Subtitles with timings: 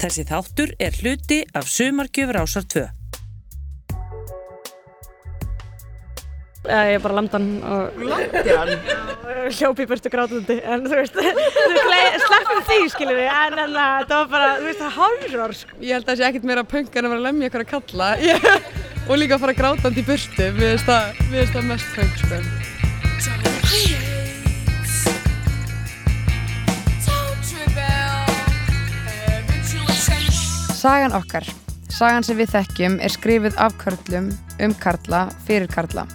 [0.00, 2.86] Þessi þáttur er hluti af Sumargjöfur ásar 2.
[6.70, 8.72] Ég er bara landan og Landan?
[9.56, 11.16] hljópi burtu grátandi en þú veist,
[12.26, 15.76] sleppum því skiljum við en en það var bara, þú veist, það horror sko.
[15.80, 17.70] Ég held að það sé ekkert meira punk en að vera að lemja ykkur að
[17.74, 18.48] kalla Ég,
[19.08, 22.59] og líka að fara grátandi í burtu mér finnst það mest punk sko.
[30.80, 31.44] Sagan okkar
[31.92, 34.30] Sagan sem við þekkjum er skrifið af karlum
[34.64, 36.06] um karla fyrir karla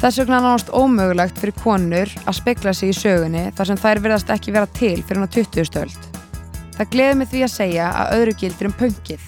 [0.00, 4.00] Þess vegna er nánast ómögulegt fyrir konur að spekla sig í sögunni þar sem þær
[4.04, 5.66] verðast ekki vera til fyrir hann á 20.
[5.68, 6.06] stöld.
[6.78, 9.26] Það gleður mig því að segja að öðru gildir um punkið.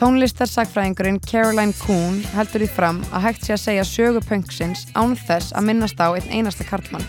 [0.00, 5.54] Tónlistarsakfræðingurinn Caroline Kuhn heldur því fram að hægt sé að segja sögu punksins án þess
[5.54, 7.06] að minnast á einn einasta karlmann.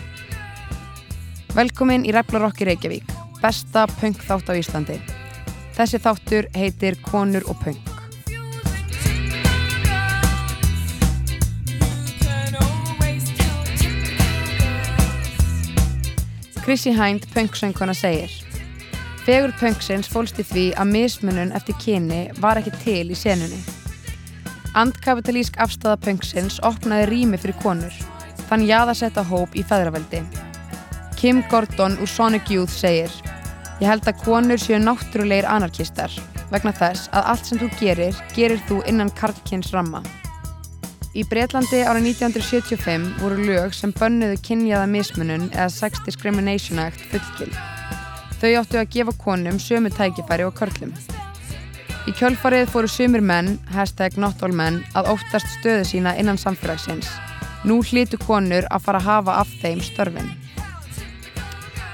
[1.56, 5.00] Velkomin í Replarokk í Reykjavík, besta punk þátt á Íslandi.
[5.80, 7.86] Þessi þáttur heitir Konur og punk.
[16.60, 18.28] Chrissy Hind, punksöngkona, segir
[19.24, 23.64] Fegur punksins fólst í því að mismunun eftir kyni var ekki til í senunni.
[24.76, 28.00] Andkapitalísk afstæða punksins opnaði rými fyrir konur,
[28.52, 30.26] þann jaðasetta hóp í feðraveldi.
[31.16, 33.16] Kim Gordon úr Sonic Youth segir
[33.80, 36.12] Ég held að konur séu náttúrulegir anarkistar
[36.50, 40.02] vegna þess að allt sem þú gerir, gerir þú innan karlkins ramma.
[41.16, 47.56] Í Breitlandi árið 1975 voru lög sem bönnuðu kynjaða mismunun eða Sex Discrimination Act fullgild.
[48.40, 50.92] Þau áttu að gefa konum sömu tækifæri og körlum.
[52.08, 57.08] Í kjölfarið fóru sumir menn, hashtag not all men, að óttast stöðu sína innan samfélagsins.
[57.64, 60.30] Nú hlítu konur að fara að hafa af þeim störfin.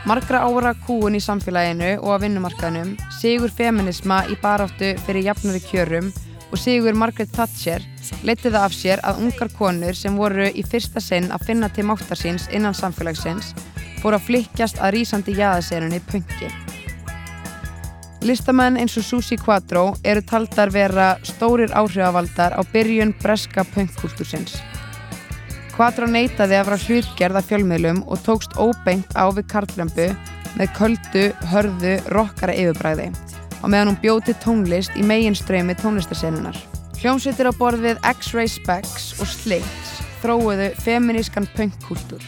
[0.06, 6.12] Margra ára kúun í samfélaginu og á vinnumarkaðnum, sigur feminisma í baráttu fyrir jafnari kjörum
[6.52, 7.82] og sigur Margaret Thatcher
[8.22, 11.88] leti það af sér að ungar konur sem voru í fyrsta sinn að finna til
[11.88, 13.50] máttar síns innan samfélagsins
[13.98, 16.52] fóru að flikkjast að rýsandi jæðaserunni punki.
[18.22, 24.54] Listamenn eins og Susi Quattro eru taldar vera stórir áhrifavaldar á byrjun breska punkkultúrsins.
[25.76, 30.06] Quattro neytaði að vera hlutgerð af fjölmiðlum og tókst óbengt á við karlrembu
[30.56, 33.10] með köldu, hörðu, rockara yfirbræði
[33.60, 36.56] og meðan hún bjóti tónlist í meginströymi tónlistasennunar.
[36.96, 42.24] Hljómsveitir á borð við X-Ray Specs og Slits þróuðu feminískan punkkultúr.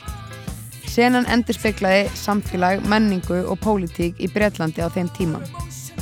[0.85, 5.41] Senan endur speiklaði samfélag, menningu og pólitík í Breitlandi á þeim tíma.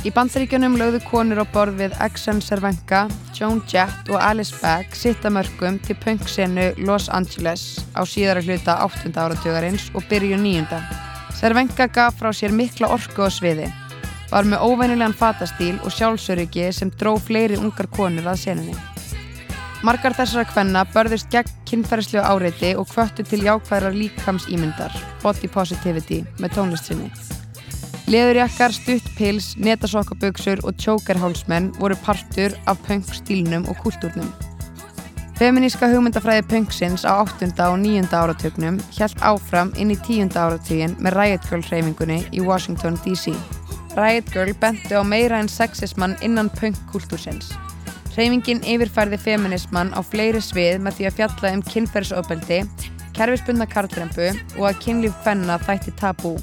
[0.05, 5.31] Í bandaríkjunum lögðu konur á borð við Exxon Cervenka, Joan Jett og Alice Beck sitta
[5.33, 9.09] mörgum til punksenu Los Angeles á síðara hluta 8.
[9.17, 10.81] áratugarins og byrju 9.
[11.39, 13.71] Cervenka gaf frá sér mikla orku á sviði,
[14.29, 18.77] var með óvænilegan fatastíl og sjálfsöryggi sem dró fleiri ungar konur að senunni.
[19.85, 24.93] Margar þessara kvenna börðist gegn kynferðislega áreiti og kvöttu til jákvæðrar líkamsýmyndar,
[25.23, 27.11] body positivity, með tónlistinni.
[28.07, 34.29] Leðurjakkar, stuttpils, netasokkaböksur og tjókerhálsmenn voru partur af punkstílnum og kultúrnum.
[35.35, 37.51] Feminíska hugmyndafræði punksins á 8.
[37.67, 38.07] og 9.
[38.15, 40.31] áratögnum hjælt áfram inn í 10.
[40.39, 43.35] áratugin með Riot Girl hreyfingunni í Washington D.C.
[43.99, 47.51] Riot Girl bentu á meira en sexismann innan punkkultúrsins.
[48.15, 52.65] Hreyfingin yfirfærði feminismann á fleiri svið með því að fjalla um kynferðsofbeldi,
[53.19, 56.39] kerfisbundna karlrempu og að kynlíf fenna þætti tabú.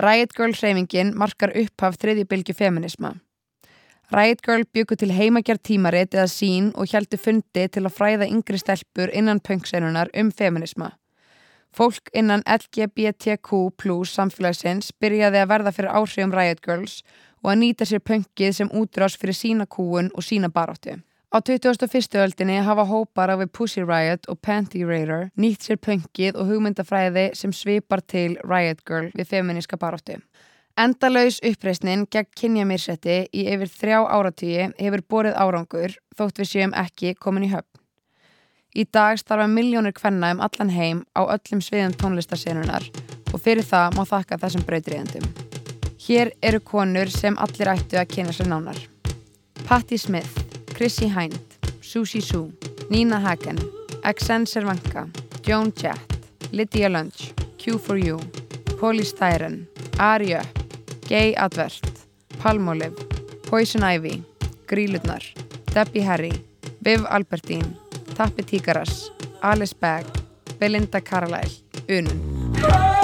[0.00, 3.10] Riot Girl hreyfingin markar upphaf þriðjubilgi feminisma.
[4.14, 8.58] Riot Girl byggur til heimagjart tímarit eða sín og heldur fundi til að fræða yngri
[8.62, 10.94] stelpur innan punksenunar um feminisma.
[11.76, 16.96] Fólk innan LGBTQ plus samfélagsins byrjaði að verða fyrir áhrifum Riot Girls
[17.44, 20.96] og að nýta sér punkið sem útrás fyrir sína kúun og sína baráttu.
[21.30, 22.14] Á 2001.
[22.14, 27.52] öldinni hafa hópar af Pussy Riot og Panty Raider nýtt sér punkið og hugmyndafræði sem
[27.54, 30.18] svipar til Riot Girl við feminíska baráttu.
[30.74, 37.14] Endalaus uppreysnin gegn kynjamýrsetti í yfir þrjá áratvíi hefur borið árangur þótt við séum ekki
[37.14, 37.78] komin í höfn.
[38.74, 42.90] Í dag starfa miljónir kvenna um allan heim á öllum sviðum tónlistarsenunar
[43.30, 45.30] og fyrir það má þakka þessum brautriðendum.
[46.08, 48.78] Hér eru konur sem allir ættu að kynna sér nánar.
[49.68, 50.49] Patti Smith,
[50.80, 51.38] Chrissy Hind,
[51.82, 52.50] Susie Sue,
[52.88, 53.58] Nina Hagen,
[54.02, 55.06] Exen Cervanka,
[55.42, 56.00] Joan Jett,
[56.52, 58.18] Lydia Lunch, Q4U,
[58.80, 59.68] Polly Styron,
[59.98, 60.46] Ari Up,
[61.06, 61.82] Gay Advert,
[62.38, 62.96] Palmolive,
[63.50, 64.24] Poison Ivy,
[64.66, 65.22] Grílutnar,
[65.74, 66.32] Debbie Harry,
[66.82, 67.76] Viv Albertine,
[68.14, 69.10] Tappi Tíkaras,
[69.42, 70.06] Alice Bagg,
[70.58, 72.99] Belinda Carlisle, Unun.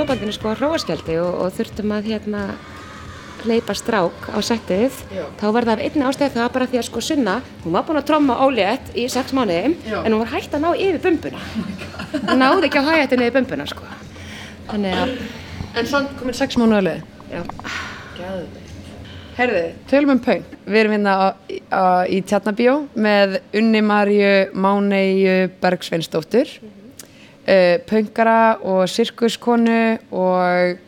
[0.00, 2.42] Bróðbandinu sko á hróaskjaldi og, og þurftum að hérna
[3.44, 4.96] hleypa strák á settið.
[5.40, 8.00] Þá var það af einni ástæði það bara því að sko Sunna, hún var búin
[8.00, 11.40] að tromma ólétt í sex mánuði en hún var hægt að ná yfir bumbuna.
[12.16, 13.88] Hún náði ekki að hæja þetta niður bumbuna sko.
[14.70, 15.14] Þannig að
[15.80, 17.04] En samt komin sex mánuða leið.
[17.30, 17.42] já,
[19.40, 20.42] Herði, tölum um pöng.
[20.66, 21.36] Við erum hérna á-
[21.72, 26.50] á- í Tjarnabíó með Unni Marju Máneiu Bergsveinsdóttur,
[27.46, 30.80] uh, pöngara og sirkuskonu og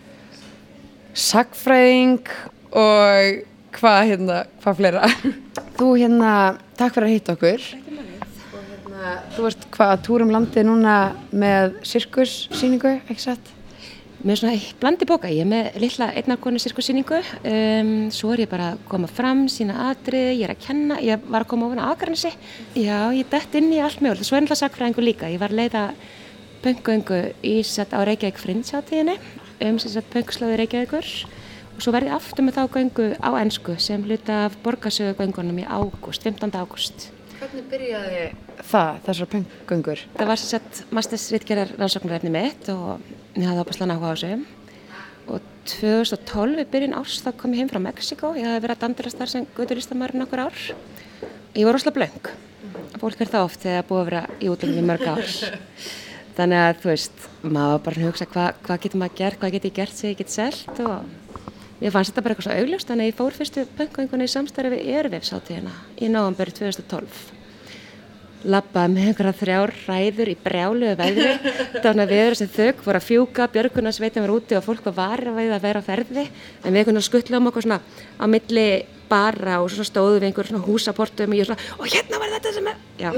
[1.13, 2.29] sagfræðing
[2.73, 3.41] og
[3.77, 5.09] hvað hérna, hvað fleira.
[5.79, 6.35] Þú hérna,
[6.79, 7.67] takk fyrir að hitta okkur.
[8.53, 11.01] Og hérna, þú ert hvað að túrum landið núna
[11.33, 13.59] með sirkussýningu, ekki satt?
[14.23, 17.19] með svona eitt blandi bóka, ég er með litla einnarkonu sirkusýningu,
[17.51, 21.25] um, svo er ég bara að koma fram, sína atriði, ég er að kenna, ég
[21.27, 22.31] var að koma ofan á Akranesi,
[22.79, 25.63] já, ég dætt inn í allt mjög, svo er náttúrulega sakfræðingu líka, ég var að
[25.65, 25.85] leiða
[26.63, 29.17] pöngöngu í sett á Reykjavík Frinsjátíðinni,
[29.67, 31.09] um sem sett pöngslöðu Reykjavíkur
[31.73, 35.67] og svo verði aftur með þá göngu á ennsku sem hluta af borgarsögu göngunum í
[35.67, 36.55] ágúst, 15.
[36.55, 37.11] ágúst.
[37.41, 38.25] Hvernig byrjaði
[38.63, 40.03] það, þessar pöngöngur?
[40.17, 43.01] Það var sem sagt mastersritgerðar rannsóknarefni mitt og
[43.35, 44.61] ég hafði ábærslega náhuga á þessu
[45.31, 48.83] og 2012 í byrjun árs þá kom ég heim frá Mexiko ég hafði verið að
[48.83, 50.63] dandirast þar sem guðuristamæri nokkur ár
[51.55, 52.33] ég var rosalega blöng
[53.03, 55.23] fólk er það oft þegar það búið að vera í útlöfum í mörg ár
[56.37, 59.41] þannig að þú veist maður var bara að hugsa hvað hva getur maður gert?
[59.43, 60.81] Hvað getur ég gert sem ég get selt?
[60.81, 62.89] Og ég fannst þetta bara eitthvað svo augljóst.
[62.89, 67.23] Þannig að ég fór fyrstu pöngungunni í samstarfi við Ervefsáttíðina í náðanböru 2012
[68.43, 71.53] labbaði með einhverja þrjár ræður í brjáluðu veðri.
[71.85, 75.55] Þannig að viður sem þau voru að fjúka björgunarsveitin var úti og fólk var varið
[75.55, 77.81] að vera á ferði en við einhvern veginn skuttlaðum okkur svona
[78.19, 78.67] á milli
[79.13, 82.55] bara og svo stóðum við einhver svona húsaportum og ég svona og hérna var þetta
[82.57, 83.11] sem er já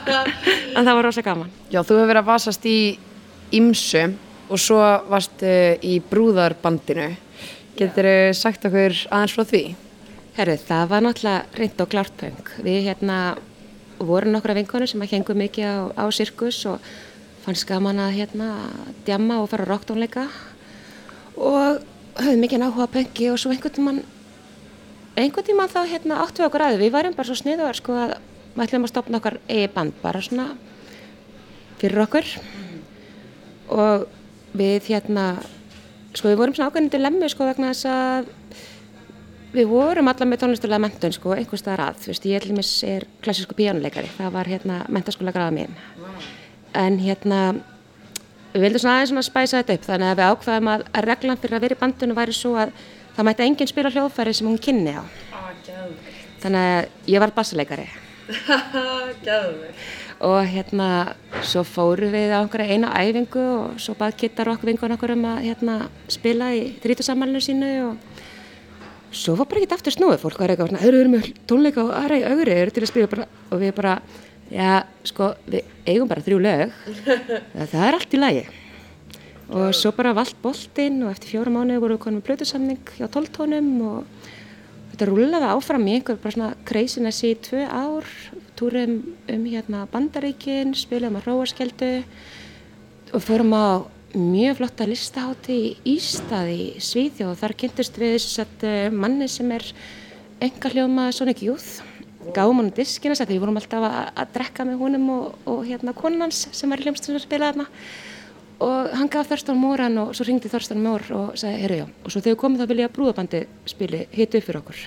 [0.76, 2.78] en það var rosa gaman Já, þú hefur verið að vasast í
[3.58, 4.06] Ímsu
[4.48, 4.78] og svo
[5.08, 5.50] varstu
[5.84, 7.10] í Brúðarbandinu.
[7.78, 9.62] Getur þú sagt okkur aðeins frá því?
[10.38, 13.18] Herru, það var náttúrulega reynd og klárt pöng við hérna
[13.98, 16.84] vorum nokkra vinkonur sem að hengum mikið á, á sirkus og
[17.42, 18.50] fannst gaman að hérna
[19.06, 20.28] djamma og fara á rocktónleika
[21.34, 21.82] og
[22.18, 24.00] höfðum mikið áhuga á pöngi og svo einhvern tímann
[25.18, 28.14] einhvern tímann þá hérna áttu við okkur aðeins við varum bara svo sniðuðar sko að
[28.54, 30.48] við ætlum að stopna okkar eigi band bara svona
[31.78, 32.32] fyrir okkur.
[33.74, 34.06] Og
[34.58, 35.28] við hérna
[36.16, 38.30] sko við vorum svona ákveðin til lemmi sko vegna þess að
[39.54, 42.60] við vorum alla með tónlistulega mentun sko einhvers staðar að, þú veist, ég ætlum
[42.90, 45.76] er klassísku píjónuleikari, það var hérna mentaskóla gráða mín.
[46.76, 47.40] En hérna
[48.52, 49.86] við vildum svona aðeins svona spæsa þetta upp.
[49.88, 52.74] Þannig að við ákvaðum að, að reglan fyrir að vera í bandunum væri svo að
[53.18, 55.02] það mætti enginn spila hljóðfæri sem hún kynni á.
[56.38, 57.88] Þannig að ég var bassaleikari
[60.28, 64.94] og hérna svo fóru við á einhverja eina æfingu og svo bað kittar okkur vingun
[64.94, 65.78] okkur um að hérna
[66.12, 68.22] spila í þrítusammalinu sínu og
[69.10, 70.20] svo var bara ekkert aftur snúið.
[70.22, 72.84] Fólk var eitthvað svona, þeir eru með tónleika og aðra í augri, þeir eru til
[72.84, 73.96] að spila bara og við bara,
[74.52, 74.70] já,
[75.10, 76.78] sko, við eigum bara þrjú lög.
[77.72, 78.46] Það er allt í lagi
[79.48, 83.06] og svo bara vald boltinn og eftir fjóra mánuði voru við konum með blötusamning hjá
[83.08, 84.26] tóltónum og
[84.92, 88.08] þetta rúlaði áfram í einhver bara svona kreisiness í tvö ár
[88.58, 88.98] túrum
[89.30, 91.92] um hérna bandaríkin spilum á róarskeldu
[93.14, 99.50] og fórum á mjög flotta listahátti í Ístaði og þar kynntust við satt, manni sem
[99.52, 99.64] er
[100.40, 101.82] enga hljóma Sonic Youth.
[102.34, 105.94] Gáum hann diskina því við vorum alltaf að, að drekka með honum og, og hérna
[105.96, 106.88] konans sem var í
[108.60, 111.84] að og hann gaf Þorstan Móran og svo ringdi Þorstan Mór og sagði, herru já,
[111.86, 114.80] og svo þegar við komum þá vilja brúðabandi spili hitu upp fyrir okkur.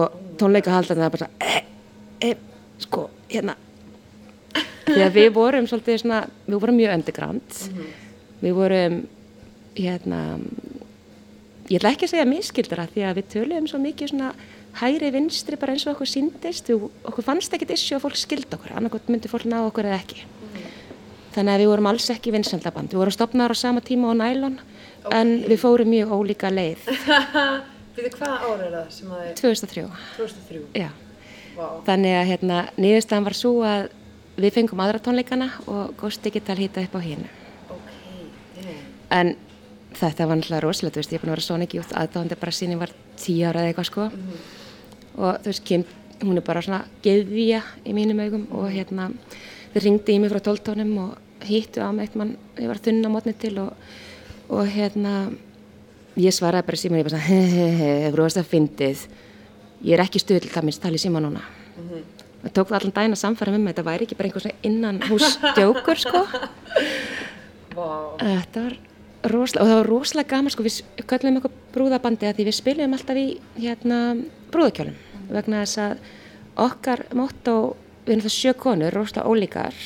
[0.00, 1.62] Og tónleika haldan það bara e,
[2.28, 2.32] e,
[2.84, 3.56] sko, hérna.
[4.84, 7.60] Því að við vorum svolítið svona, við vorum mjög underground.
[8.42, 9.00] Við vorum
[9.78, 10.20] hérna
[11.70, 14.34] ég ætla ekki að segja miskildara því að við töluðum svo mikið svona
[14.76, 18.58] hægri vinstri bara eins og okkur síndist og okkur fannst ekkit issu og fólk skildi
[18.58, 20.26] okkur annarkot myndi fólk ná okkur eða ekki
[21.34, 24.58] þannig að við vorum alls ekki vinsendaband við vorum stopnaður á sama tíma á nælon
[25.04, 25.20] okay.
[25.20, 26.84] en við fórum mjög ólíka leið
[27.94, 29.82] Við þið hvað ára er það sem að þið 2003
[30.16, 30.62] 2003?
[30.82, 30.88] Já,
[31.54, 31.84] Wow.
[31.86, 33.84] þannig að hérna niðurstaðan var svo að
[34.42, 37.28] við fengum aðra tónleikana og Ghost Digital hýta upp á hínu
[37.70, 37.92] Ok,
[38.58, 38.80] yeah.
[39.14, 39.36] en
[39.94, 42.56] þetta var náttúrulega rosalegt, þú veist, ég er búin að vera Sonic Youth aðdáðandi bara
[42.58, 44.08] sín ég var tíu ára eða eitthvað sko
[45.14, 45.84] og þú veist, Kim,
[46.24, 49.12] hún er bara svona geðvíja í mínum augum og hérna
[49.74, 53.10] þau ringdi í mig frá tóltónum og hýttu á mig mann, ég var þunn á
[53.12, 53.74] mótni til og,
[54.48, 55.14] og hérna
[56.20, 59.06] ég svaraði bara síma, ég bara hehehe, hefur rosa fyndið.
[59.84, 61.42] Ég er ekki stuðl, það minnst tala í síma núna.
[62.44, 64.68] Það tók það allan daginn að samfæra með mig þetta væri ekki bara einhver svona
[64.68, 66.24] innan hús djókur sko.
[67.74, 68.12] Wow.
[68.20, 68.74] þetta var
[69.32, 72.92] Rosla, og það var rosalega gaman sko, við kallum eitthvað brúðabandi að því við spilum
[72.94, 73.24] alltaf í
[73.56, 73.98] hérna
[74.52, 74.98] brúðakjólum
[75.32, 76.04] vegna þess að
[76.64, 77.54] okkar motto,
[78.04, 79.80] við erum það sjö konur, rosalega ólíkar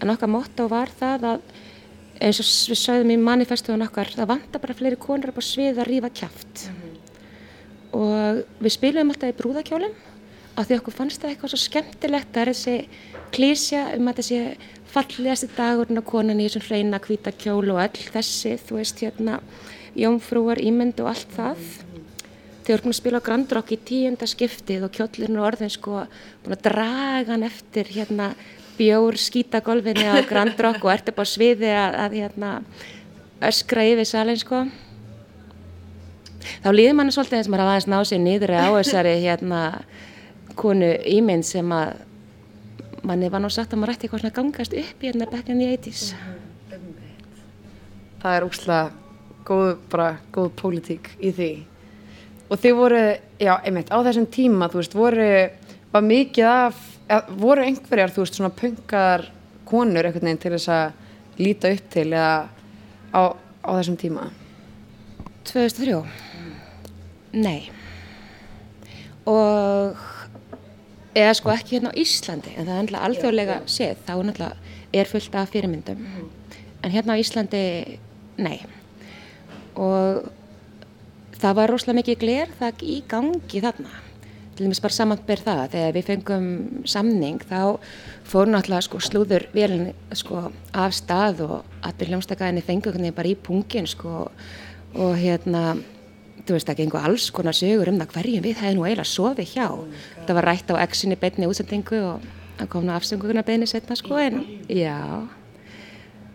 [0.00, 1.48] en okkar motto var það að
[2.20, 5.80] eins og við sögðum í manifestuðun okkar það vantar bara fleiri konur upp á svið
[5.80, 6.66] að rífa kæft
[7.96, 9.96] og við spilum alltaf í brúðakjólum
[10.60, 12.76] af því okkur fannst það eitthvað svo skemmtilegt það er þessi
[13.34, 14.40] klísja um að þessi
[14.90, 19.38] fallegasti dagurinn á konan í þessum hreina hvita kjól og all þessi, þú veist hérna
[19.98, 21.68] jómfrúar, ímynd og allt það.
[22.64, 25.72] Þau eru búin að spila á Grand Rock í tíunda skiptið og kjóllirinn og orðin
[25.72, 26.04] sko
[26.44, 28.32] búin að draga hann eftir hérna
[28.80, 32.52] bjór skítagolfinni á Grand Rock og ert upp á sviði að, að hérna
[33.50, 34.64] öskra yfir salin sko
[36.64, 39.60] þá líður manni svolítið eins og maður að aðeins ná sér niður á þessari hérna
[40.58, 42.00] konu ímynd sem að
[43.04, 45.68] manni var nú sagt að maður ætti eitthvað svona gangast upp hérna back in the
[45.76, 46.14] 80's
[48.20, 48.90] Það er úrslega
[49.48, 51.50] góð, bara góð pólitík í því.
[52.50, 53.02] Og þið voru,
[53.40, 55.28] já, einmitt, á þessum tíma, þú veist, voru,
[55.94, 56.80] var mikið af,
[57.40, 59.26] voru einhverjar, þú veist, svona punkar
[59.66, 62.48] konur einhvern veginn til þess að líta upp til eða
[63.14, 63.22] á,
[63.66, 64.30] á þessum tíma?
[65.50, 66.02] 2003
[67.30, 67.70] Nei.
[69.30, 69.98] Og
[71.14, 74.02] eða sko ekki hérna á Íslandi en það er náttúrulega alþjóðlega séð.
[74.06, 76.04] Þá er er fullt af fyrirmyndum.
[76.82, 77.98] En hérna á Íslandi
[78.38, 78.58] nei.
[79.78, 80.26] Og
[81.38, 84.09] það var rosalega mikið glerþak í gangi þarna
[84.60, 86.48] til dæmis bara samanber það þegar við fengum
[86.84, 87.78] samning þá
[88.28, 90.42] fór náttúrulega sko slúður velin sko
[90.76, 94.28] af stað og allir hljómstakæðinni fengu bara í pungin sko
[94.94, 95.78] og hérna
[96.44, 99.54] þú veist það gengur alls konar sögur um það hverjum við hefði nú eiginlega sofið
[99.54, 99.66] hjá.
[100.26, 102.24] Það var rætt á exinni beinni útsendingu og
[102.58, 104.98] það kom nú afsenguguna beinni setna sko en já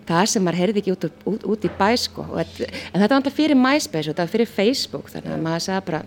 [0.05, 3.37] það sem maður heyrði ekki út, út, út í bæ sko en þetta var alltaf
[3.37, 6.03] fyrir MySpace og þetta var fyrir Facebook þannig að maður sagði bara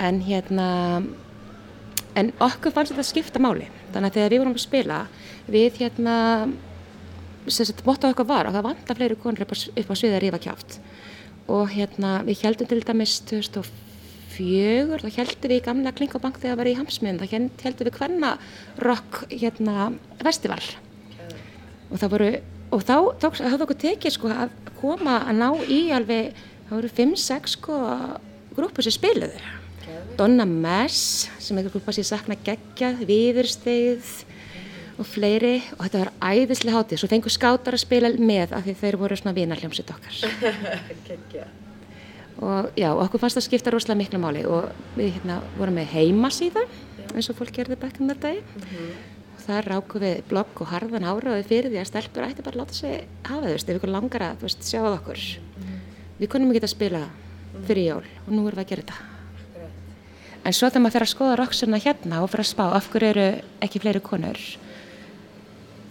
[0.00, 0.68] en hérna
[2.18, 3.68] en okkur fannst þetta skipta máli.
[3.92, 4.98] Þannig að þegar við vorum að spila
[5.50, 6.16] við hérna
[7.48, 9.94] sem sagt, mótt á okkur var og það vant að fleiri konur upp á, á
[9.96, 10.76] sviðið að rífa kjáft
[11.50, 16.60] og hérna við heldum til dæmis 2004 þá heldum við í gamla Klingobank þegar það
[16.60, 18.32] var í Hamsmiðum, þá heldum við hverna
[18.84, 19.90] rock hérna
[20.20, 20.62] festival.
[21.90, 22.30] Og það voru
[22.70, 22.94] og þá
[23.40, 26.36] hafði okkur tekið sko að koma að ná í alveg
[26.68, 27.80] það voru 5-6 sko
[28.54, 29.59] grúpur sem spiluðu
[30.20, 34.08] Donna Mess sem er grúpa sem sakna geggjað, Viðurstegð
[35.00, 35.62] og fleiri.
[35.78, 39.16] Og þetta var æðislega hátið svo fengur skátar að spila með af því þeir voru
[39.16, 40.18] svona vinarljómsitt okkar.
[42.40, 44.42] Og já, okkur fannst það skipta rosalega miklu máli.
[44.48, 46.66] Og við hérna vorum með heimasíða
[47.14, 48.90] eins og fólk gerði bekkum þetta mm -hmm.
[49.34, 52.60] og þar ráku við blogg og harðan áraði fyrir því að stelpur ætti bara að
[52.60, 55.16] láta sig hafa þau, ef ykkur langar að veist, sjá okkur.
[55.16, 55.78] Mm -hmm.
[56.20, 57.08] við konum ekki að spila
[57.66, 59.19] fyrir jól og nú erum við að gera þetta
[60.44, 63.12] en svo þegar maður fer að skoða roksuna hérna og fer að spá af hverju
[63.12, 63.28] eru
[63.64, 64.40] ekki fleiri konur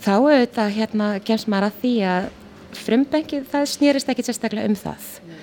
[0.04, 2.30] þá auðvitað hérna gemst maður að því að
[2.80, 5.08] frumbengið það snýrist ekki sérstaklega um það.
[5.28, 5.38] Nei.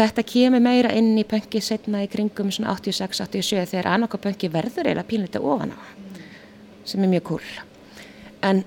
[0.00, 5.42] Þetta kemur meira inn í pöngið setna í kringum 86-87 þegar annarkapöngi verður eiginlega pínleita
[5.42, 5.80] ofan á
[6.86, 7.48] sem er mjög cool.
[8.46, 8.62] En,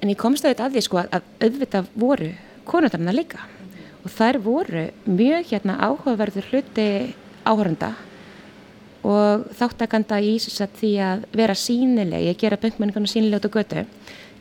[0.00, 2.30] en ég komst auðvitað að því sko að auðvitað voru
[2.68, 3.42] konundarna líka
[4.04, 6.88] og þær voru mjög hérna áhugaverður hluti
[7.44, 7.92] áhörunda
[9.06, 13.84] og þáttakanda í því að vera sínileg, ég gera pöngmenningarna sínileg út á götu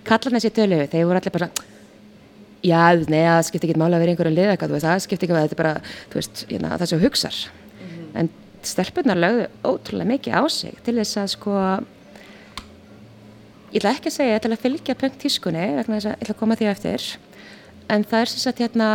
[0.07, 1.49] kallarna sér tölu, þeir voru allir bara
[2.63, 5.57] já, nei, það skiptir ekki máli að vera einhverju liðaka, það skiptir ekki að þetta
[5.57, 5.75] er bara
[6.13, 8.09] veist, hérna, það sem hugsar mm -hmm.
[8.21, 8.29] en
[8.63, 11.53] stelpunar lögðu ótrúlega mikið á sig til þess að sko
[13.71, 16.39] ég ætla ekki að segja til að fylgja punktískunni vegna þess að ég ætla að
[16.39, 17.01] koma því eftir
[17.89, 18.87] en það er sem sagt hérna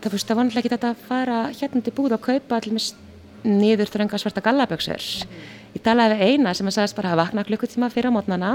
[0.00, 2.72] það fyrst að vanlega ekki þetta að fara hérna til búð og kaupa allir
[3.44, 5.04] nýður þrönga svarta gallaböksur
[5.74, 8.54] ég talaði við eina sem að sagast bara að vakna klukkutíma fyrir á mótnana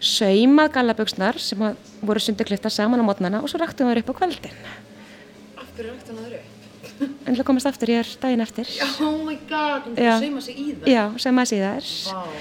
[0.00, 1.60] saumað gallaböksnar sem
[2.00, 4.62] voru sunduklifta saman á mótnana og svo rættum við upp á kvöldin.
[5.60, 6.46] Af hverju rættum það upp?
[7.00, 8.70] En það komast aftur, ég er daginn eftir.
[9.00, 10.88] Oh my god, þú saumað sér í það?
[10.88, 12.32] Já, saumað sér í það wow.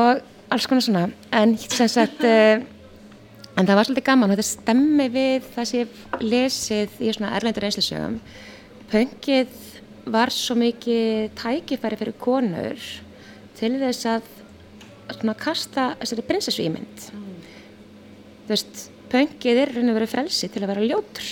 [0.00, 1.04] og alls konar svona.
[1.38, 2.66] En sagt uh,
[3.58, 7.34] en það var svolítið gaman og þetta stemmi við það sem ég lesið í svona
[7.38, 8.20] erlendur einslisögum
[8.88, 9.54] pöngið
[10.12, 12.88] var svo mikið tækifæri fyrir konur
[13.58, 14.30] til þess að
[15.16, 17.26] svona kasta þessari prinsessu ímynd mm.
[18.46, 21.30] þú veist, pöngið er raun og verið frelsi til að vera ljótur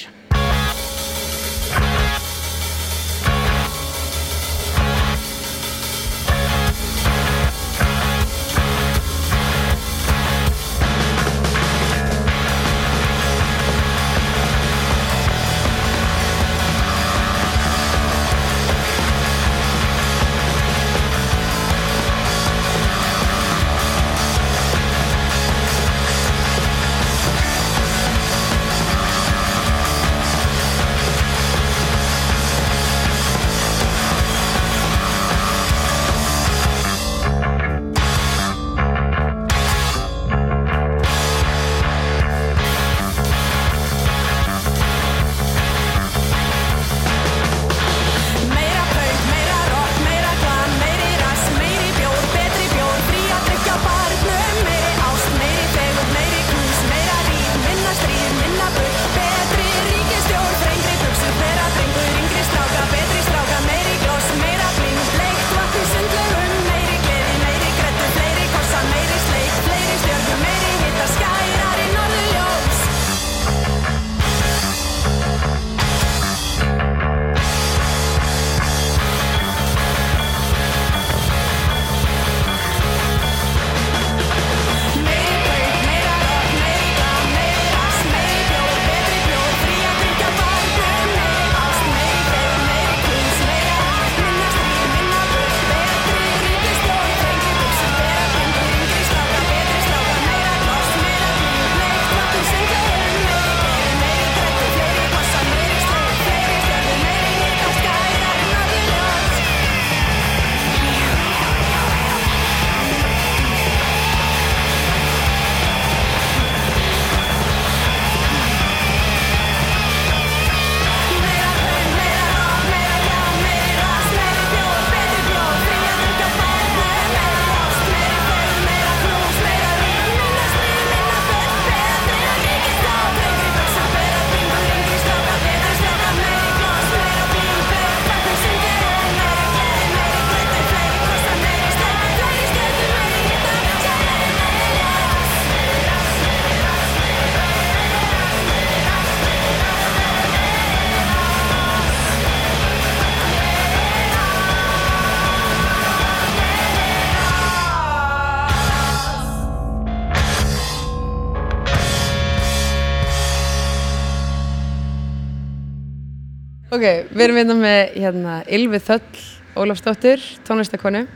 [166.77, 169.21] Ok, við erum hérna með hérna, Ylvi Þöll
[169.57, 171.07] Ólafsdóttir, tónlistakonu.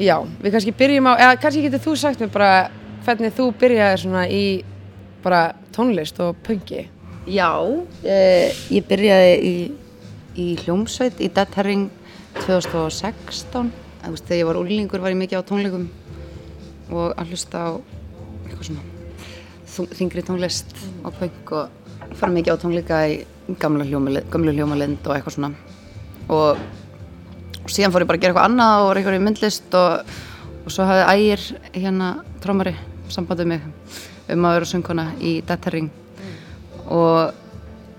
[0.00, 2.52] Já, við kannski byrjum á, eða kannski getur þú sagt mér bara
[3.04, 4.44] hvernig þú byrjaði svona í
[5.20, 5.40] bara
[5.76, 6.86] tónlist og punki.
[7.28, 7.50] Já,
[8.08, 9.52] eh, ég byrjaði í,
[10.40, 11.90] í hljómsveit í Dead Herring
[12.46, 13.68] 2016.
[14.00, 15.90] Þú veist, þegar ég var úrlingur var ég mikið á tónleikum
[16.88, 17.70] og að hlusta á
[18.48, 20.72] eitthvað svona þyngri tónlist
[21.04, 23.20] og punk og fara mikið á tónleika í
[23.60, 25.50] gamla hljómalind, og eitthvað svona.
[26.30, 26.60] Og,
[27.60, 30.14] og síðan fór ég bara að gera eitthvað annað og var eitthvað í myndlist og,
[30.64, 32.12] og svo hafði ægir hérna
[32.44, 32.76] trómari
[33.10, 33.64] sambandið mig
[34.30, 35.90] um að vera söngkona í Dead Herring
[36.90, 37.32] og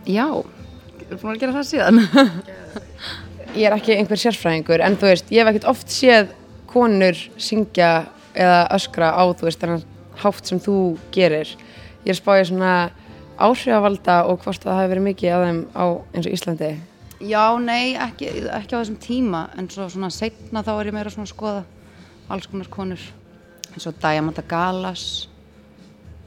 [0.08, 2.02] já, ég er búin að gera það síðan
[3.52, 6.30] Ég er ekki einhver sérfræðingur en þú veist, ég hef ekkert oft séð
[6.72, 9.84] konur syngja eða öskra á þú veist þennan
[10.22, 10.76] hátt sem þú
[11.12, 11.50] gerir.
[12.06, 12.76] Ég er spáðið svona
[13.40, 16.72] áhrifavalda og hvort það hafi verið mikið af þeim á eins og Íslandi.
[17.22, 21.14] Já, nei, ekki, ekki á þessum tíma en svo svona setna þá er ég meira
[21.14, 21.64] svona að skoða
[22.32, 23.04] alls konar konur
[23.72, 25.06] eins og Diamanda Galas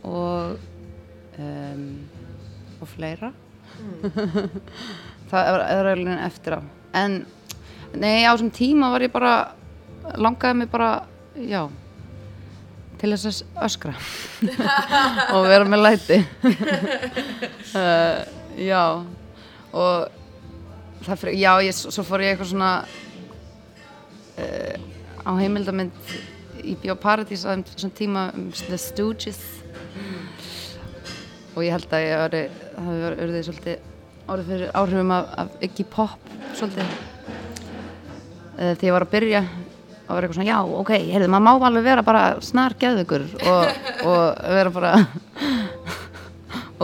[0.04, 0.56] og
[1.38, 1.86] um,
[2.80, 3.32] og fleira.
[5.30, 6.60] Það er, er eiginlega eftir á.
[6.94, 7.22] En
[7.98, 9.34] nei, á þessum tíma var ég bara
[10.20, 10.92] langaði mig bara,
[11.34, 11.64] já
[13.04, 13.92] til þess að öskra
[15.36, 16.18] og vera með læti.
[17.76, 18.20] Uh,
[18.70, 18.84] já
[19.74, 20.08] og
[21.04, 22.70] fyrir, já, ég, svo fór ég eitthvað svona
[24.40, 24.74] uh,
[25.20, 26.14] á heimildamind
[26.64, 29.42] í Bíóparadís á þeim þessum tíma um The Stooges.
[31.54, 33.90] Og ég held að ég orði, það hefur verið svolítið
[34.24, 36.96] orðið fyrir áhrifum af, af Iggy Pop svolítið.
[38.54, 39.44] Uh, þegar ég var að byrja
[40.04, 43.90] og vera eitthvað svona, já, ok, heyrðu, maður má alveg vera bara snar geðugur og,
[44.04, 44.92] og vera bara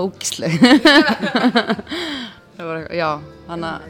[0.00, 0.56] ógísleg.
[2.56, 3.10] Það var eitthvað, já,
[3.48, 3.88] þannig að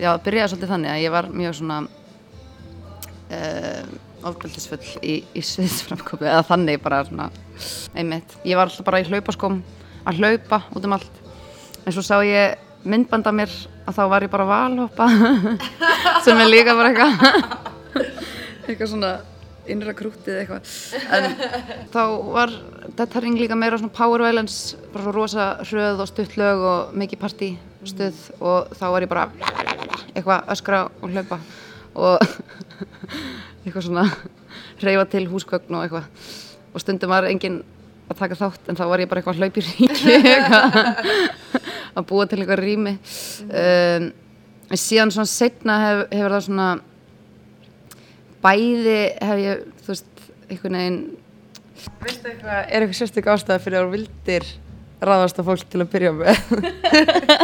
[0.00, 1.78] já, það byrjaði svolítið þannig að ég var mjög svona
[3.36, 3.82] uh,
[4.30, 7.28] ofbeldisfull í, í sviðsframkomi eða þannig bara svona
[7.92, 9.60] einmitt, ég var alltaf bara í hlaupaskóm
[10.08, 11.20] að hlaupa út um allt.
[11.84, 12.56] En svo sá ég
[12.88, 13.52] myndband af mér
[13.86, 15.08] að þá var ég bara valhoppa
[16.24, 17.12] sem er líka bara eitthvað
[18.72, 19.12] eitthvað svona
[19.70, 20.70] innra krútið eitthvað.
[21.14, 21.26] En
[21.92, 22.02] þá
[22.34, 22.52] var
[22.98, 26.96] Dead Herring líka meira svona power violence bara svo rosa hröð og stutt lög og
[26.98, 27.50] mikið partí
[27.86, 29.28] stuð og þá var ég bara
[30.12, 31.38] eitthvað öskra og hlaupa
[31.94, 32.24] og
[33.64, 34.06] eitthvað svona
[34.82, 36.10] reyfa til húsgögn og eitthvað.
[36.72, 37.62] Og stundum var enginn
[38.10, 40.16] að taka þátt en þá var ég bara eitthvað hlaup í ríki
[41.96, 42.96] að búa til eitthvað rými.
[43.46, 44.08] Um,
[44.72, 46.68] en síðan svona setna hef, hefur það svona
[48.42, 51.02] bæði hef ég, þú veist, einhvern veginn
[52.02, 54.44] Veistu eitthvað, er eitthvað sérstök ástæða fyrir að þú vildir
[55.02, 56.36] ráðast á fólk til að byrja með?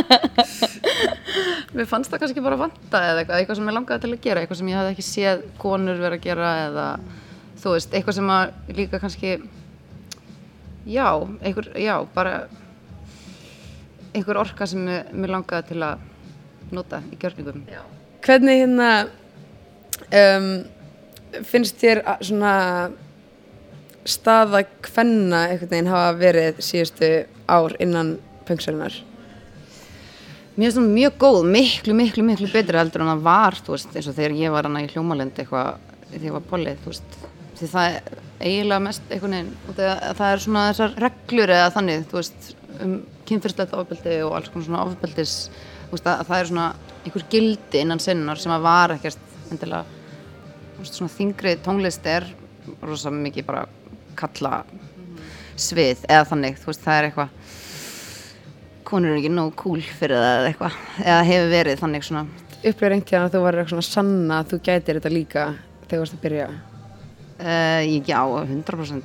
[1.74, 4.42] mér fannst það kannski bara vanta eða eitthvað, eitthvað sem ég langaði til að gera
[4.42, 6.86] eitthvað sem ég hafði ekki séð konur vera að gera eða
[7.58, 9.34] þú veist, eitthvað sem að líka kannski
[10.88, 11.08] já,
[11.42, 12.34] einhver, já, bara
[14.14, 17.64] einhver orka sem mér, mér langaði til að nota í gjörningum
[18.24, 18.88] Hvernig hérna
[20.08, 20.48] um,
[21.48, 22.54] finnst þér svona
[24.08, 27.10] staða kvenna einhvern veginn hafa verið síðustu
[27.48, 28.16] ár innan
[28.48, 28.96] pöngsarinnar?
[30.58, 33.92] Mér finnst það mjög góð, miklu, miklu, miklu betri heldur en það var, þú veist,
[33.94, 37.18] eins og þegar ég var hana í hljómalind eitthvað, þegar ég var pollið, þú veist,
[37.58, 42.08] því það er eiginlega mest einhvern veginn, það, það er svona þessar reglur eða þannig,
[42.10, 42.96] þú veist, um
[43.28, 45.36] kynfyrslegt ofbeldi og alls konar svona ofbeldis,
[45.84, 46.66] þú veist, að, að það er svona
[47.04, 49.97] einhver gildi innan sinnar sem að var ekkert endilega,
[50.86, 52.26] svona þingri tónlist er
[52.84, 53.64] rosa mikið bara
[54.18, 54.62] kalla
[55.58, 57.28] svið eða þannig, þú veist, það er eitthvað
[58.88, 62.24] konur eru ekki nóg cool fyrir það eða eitthvað eða hefur verið þannig svona.
[62.58, 65.44] Upplifir einhvern að þú var eitthvað svona sanna að þú gætir þetta líka
[65.84, 66.48] þegar þú varst að byrja?
[67.38, 69.02] uh, já, 100%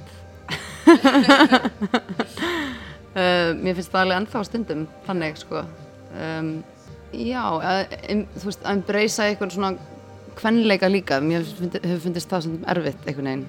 [3.13, 5.63] uh, mér finnst það alveg ennþá stundum þannig sko.
[6.13, 6.53] Um,
[7.13, 9.73] já, um, þú veist að embracea einhvern svona
[10.37, 13.45] kvenleika líka, mér hefur fundist það sem erfitt einhvern veginn.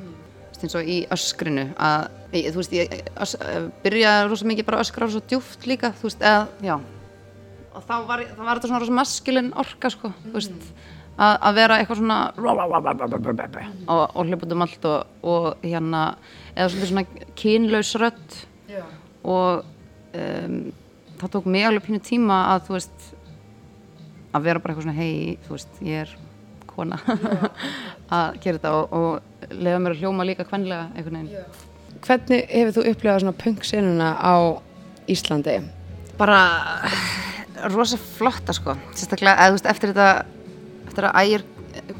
[0.65, 4.87] Eins og í öskrinu að, þú veist, ég ös, uh, byrjaði rosa mikið bara að
[4.87, 6.77] öskra rosa djúft líka, þú veist, eða, já.
[7.75, 10.71] Og þá var, þá var þetta svona rosa maskulin orka, sko, þú veist
[11.19, 12.19] að, að vera eitthvað svona
[13.85, 16.03] og, og hljópa út um allt og, og hérna,
[16.55, 17.05] eða svona
[17.39, 18.41] kynlaus rödd.
[19.25, 19.65] Og
[20.21, 20.59] um,
[21.21, 23.11] það tók mig alveg pínu tíma að, þú veist
[24.35, 26.15] að vera bara eitthvað svona, hei, þú veist, ég er
[26.75, 26.99] kona
[28.19, 31.63] að gera þetta og, og lefa mér að hljóma líka kvenlega einhvern veginn.
[32.05, 34.35] Hvernig hefur þú upplifað svona pöngsenuna á
[35.11, 35.59] Íslandi?
[36.19, 36.41] Bara
[37.73, 40.09] rosa flotta sko sérstaklega eða þú veist eftir þetta
[40.89, 41.45] eftir að ægir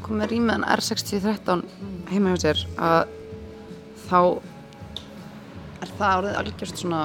[0.05, 1.63] kom með rýmiðan R6013
[2.11, 3.13] heima hjá sér að
[4.05, 4.19] þá
[5.81, 7.01] er það orðið algjörst svona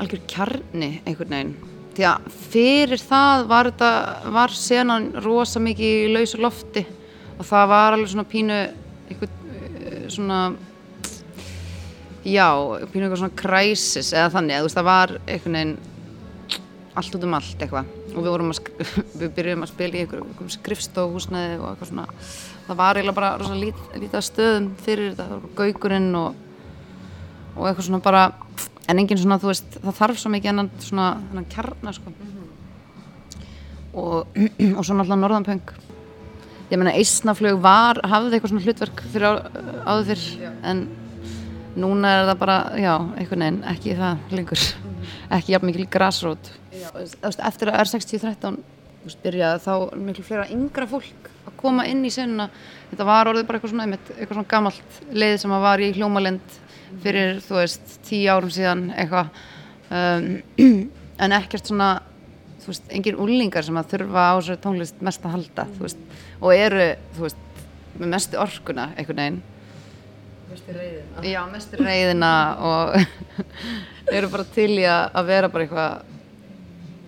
[0.00, 3.92] algjör kjarni einhvern veginn því að fyrir það var þetta
[4.36, 6.84] var senan rosa mikið í lausu lofti.
[7.38, 8.58] Og það var alveg svona pínu
[9.10, 10.40] einhvern eh, svona
[12.24, 12.48] já,
[12.92, 15.78] pínu eitthvað svona crisis eða þannig, eða þú veist það var einhvern veginn
[17.00, 17.96] allt út um allt eitthvað.
[18.10, 18.70] Og við vorum að,
[19.20, 22.06] við byrjum að spila í einhverjum skrifstofhúsnæði og eitthvað svona.
[22.66, 26.46] Það var eiginlega bara rosa lít, lítið af stöðum fyrir þetta, það var gaugurinn og,
[27.56, 28.24] og eitthvað svona bara
[28.90, 32.14] en engin svona, þú veist, það þarf svo mikið enn svona, þennan kjarnar sko.
[33.90, 34.40] Og,
[34.78, 35.72] og svo náttúrulega norðanpöng
[36.70, 39.32] ég meina Eisnaflög var, hafði eitthvað svona hlutverk fyrir á,
[39.90, 40.84] áður fyrr en
[41.80, 44.66] núna er það bara, já, einhvern veginn, ekki það lengur.
[45.30, 45.86] Ekki jafn mikil
[46.94, 48.58] veist, eftir að R6013
[49.00, 52.50] þú veist, byrjaði þá miklu fleira yngra fólk að koma inn í senuna
[52.90, 55.92] þetta var orðið bara eitthvað svona, einmitt, eitthvað svona gamalt leið sem að var í
[55.96, 56.58] hljómalind
[57.04, 59.34] fyrir, þú veist, tíu árum síðan eitthvað.
[59.90, 60.30] Um,
[61.24, 61.90] en ekkert svona
[62.60, 66.02] þú veist, engin úlingar sem að þurfa á þessu tónlist mest að halda, þú veist
[66.40, 67.40] og eru, þú veist,
[68.00, 69.40] með mestu orkuna einhvern veginn.
[70.50, 72.32] Mestu reyðina já, mestu reyðina
[72.66, 72.96] og
[74.16, 76.08] eru bara til í að vera bara eitthvað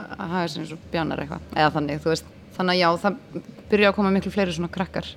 [0.02, 3.42] að hafa þessu eins og bjánar eitthvað eða þannig, þú veist, þannig að já það
[3.72, 5.10] byrja að koma miklu fleiri svona krakkar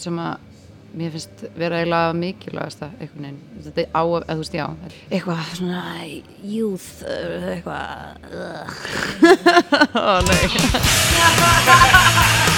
[0.00, 0.49] sem að
[0.94, 3.40] mér finnst vera eiginlega mikilvægast að einhvern veginn.
[3.66, 4.66] Þetta er á, eða þú veist, já
[5.10, 5.82] eitthvað svona
[6.42, 6.90] youth
[7.54, 7.90] eitthvað
[10.10, 10.44] ó nei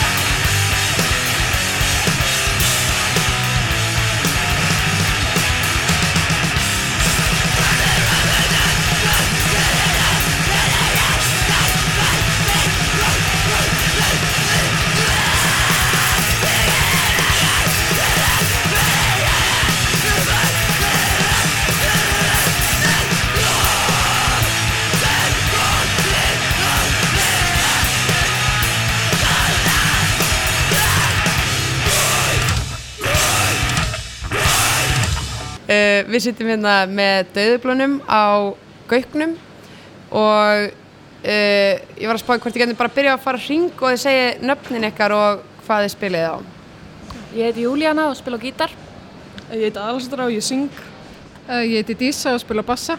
[36.12, 38.52] við sittum hérna með döðublunum á
[38.90, 39.34] gauknum
[40.12, 43.70] og uh, ég var að spáði hvort ég geti bara að byrja að fara hring
[43.72, 46.36] og þið segi nöfnin ykkar og hvað þið spilið á.
[47.32, 48.74] Ég heiti Júlíana og spila á gítar.
[49.52, 50.68] Ég heiti Alessandra og ég syng.
[51.48, 52.98] Uh, Ég heiti Dísa og spila á bassa.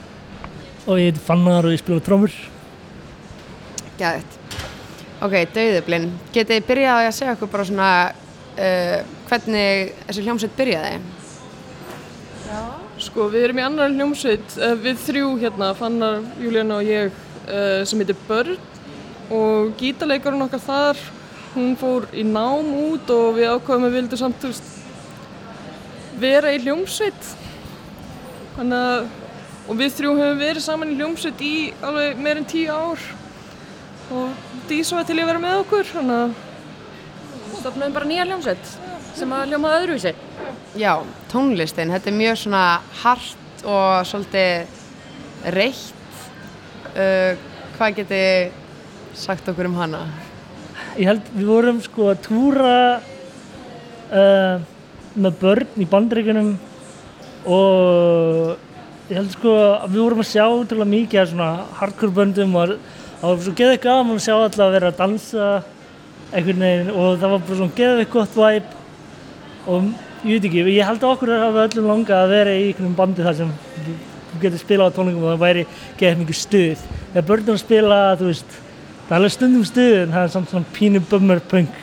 [0.87, 2.33] og ég heiti Fannar og ég spila á trómur.
[3.99, 4.39] Gæðið.
[5.23, 6.09] Ok, döðublin.
[6.33, 7.89] Getið þið byrjað á að segja okkur bara svona
[8.57, 8.97] uh,
[9.29, 10.97] hvernig þessi hljómsveit byrjaði?
[13.03, 17.81] Sko, við erum í annar hljómsveit, uh, við þrjú hérna, Fannar, Júlíana og ég, uh,
[17.87, 18.55] sem heitir Börn.
[19.33, 21.01] Og gítarleikarinn okkar þar,
[21.55, 24.47] hún fór í nám út og við ákvaðum að við vildum samt,
[26.21, 27.33] vera í hljómsveit.
[28.63, 29.09] Að,
[29.67, 33.03] og við þrjú höfum verið saman í hljómsveit í alveg meir en tíu ár.
[34.13, 36.41] Og Dísa var til að vera með okkur, þannig að
[37.59, 38.82] Stofnum bara nýja hljómsveit
[39.17, 40.13] sem að hljómaði öðruvísi.
[40.79, 40.93] Já,
[41.29, 42.63] tónlistin, þetta er mjög svona
[43.03, 46.19] hart og svolítið reitt.
[46.93, 47.37] Uh,
[47.77, 50.03] hvað getið þið sagt okkur um hana?
[50.97, 54.65] Ég held við vorum sko að túra uh,
[55.13, 56.53] með börn í bandreikunum
[57.49, 61.49] og ég held sko að við vorum að sjá útrúlega mikið af svona
[61.79, 62.77] hardcore böndum og
[63.21, 65.49] það var svo geðið gaman að sjá alla að vera að dansa
[66.33, 68.82] einhvern veginn og það var bara svona geðið gott vibe
[69.67, 69.87] og
[70.23, 73.25] ég veit ekki, ég held að okkur hafa öllum langað að vera í einhvern bandi
[73.25, 73.53] þar sem
[74.41, 75.63] getur spilað á tónlingum og það væri
[75.99, 76.83] geðið mikið stuð.
[77.13, 78.57] Þegar börnum spila, þú veist,
[79.07, 81.79] það er alveg stundum stuð en það er samt svona pínu bummer punk.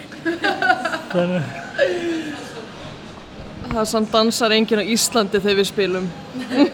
[1.14, 1.48] Þannig,
[3.70, 6.10] það samt dansar enginn á Íslandi þegar við spilum.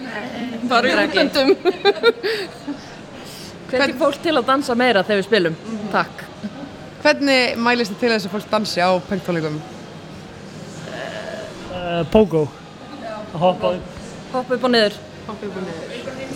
[0.70, 1.54] Bara í útlöndum.
[3.70, 5.56] Hvernig fólk til að dansa meira þegar við spilum?
[5.92, 6.26] Takk.
[7.02, 9.58] Hvernig mælist þið til þess að fólk dansi á punktónleikum?
[11.96, 12.44] Uh, Pogo.
[13.32, 13.96] Að hoppa upp.
[14.34, 15.00] Hoppa upp og niður.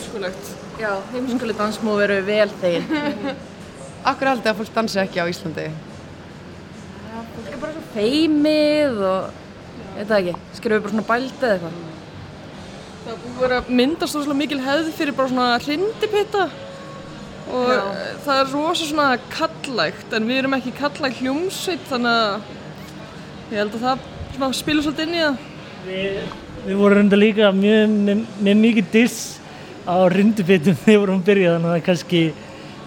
[0.01, 0.51] Skulegt.
[0.81, 2.88] Já, heimskuleg dansmóð eru vel þegin.
[4.11, 5.66] Akkur haldið að fólk dansi ekki á Íslandi?
[7.35, 9.44] Fólk er bara svo feimið og,
[9.77, 11.87] ég veit það ekki, skrifum bara svona bældi eða eitthvað.
[13.01, 16.49] Það er búið að vera myndast rosalega mikil hefð fyrir bara svona hrindipitta
[17.51, 17.77] og Já.
[17.81, 18.09] Já.
[18.25, 22.51] það er rosa svona kallægt en við erum ekki kallægt hljómsveit þannig að
[23.51, 25.40] ég held að það spilur svolítið inn í það.
[25.87, 26.21] Við,
[26.66, 29.19] við vorum reynda líka mjög, með, með mikið diss
[29.88, 32.23] á rindubitum þegar við vorum að byrja þannig að það kannski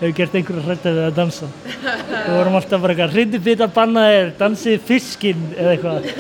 [0.03, 1.49] hefur gert einhverja hrættið við að dansa.
[1.63, 6.09] Við vorum alltaf bara eitthvað, hrindi bita bannaðir, dansið fiskinn eða eitthvað.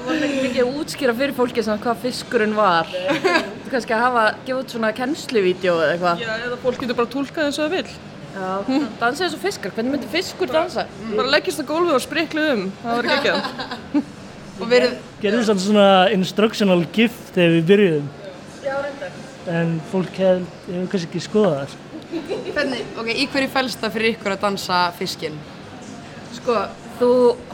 [0.00, 2.88] Það var ekki mikið að útskýra fyrir fólki svona hvað fiskurinn var.
[2.90, 6.22] Þú kannski að hafa, gefa út svona kennsluvídeó eða eitthvað.
[6.24, 7.98] Já, eða fólk getur bara tólkað eins og það vil.
[8.30, 8.48] Já,
[9.02, 9.74] dansið eins og fiskar.
[9.76, 10.86] Hvernig myndi fiskur dansa?
[11.10, 14.16] Bara leggist á gólfið og spriklu um, það var ekki ekki Og
[14.68, 18.10] verið, Gerðum samt svona instructional gift þegar við byrjuðum.
[18.64, 19.16] Já, reyndar.
[19.50, 21.78] En fólk hef, hefur kannski ekki skoðað það.
[22.54, 25.36] hvernig, ok, í hverju fælst það fyrir ykkur að dansa fiskinn?
[26.36, 26.56] Sko,
[27.00, 27.10] þú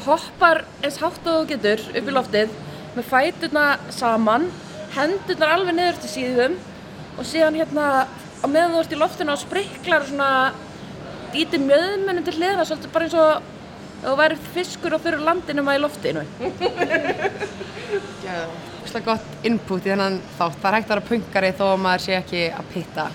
[0.06, 2.54] hoppar eins hátt og þú getur upp í loftið
[2.96, 4.48] með fæturna saman,
[4.96, 6.56] hendurnar alveg niður til síðum
[7.16, 10.30] og síðan hérna á meðan þú ert í loftinu og spriklar svona
[11.34, 13.52] dítir mjöðmunum til hliðina svolítið bara eins og
[14.06, 16.22] ef þú væri fiskur og fyrir landinu maður í loftinu.
[18.84, 20.60] Úrslega gott input í þennan þátt.
[20.62, 23.06] Það er hægt að vera punkari þó að maður sé ekki að pitta.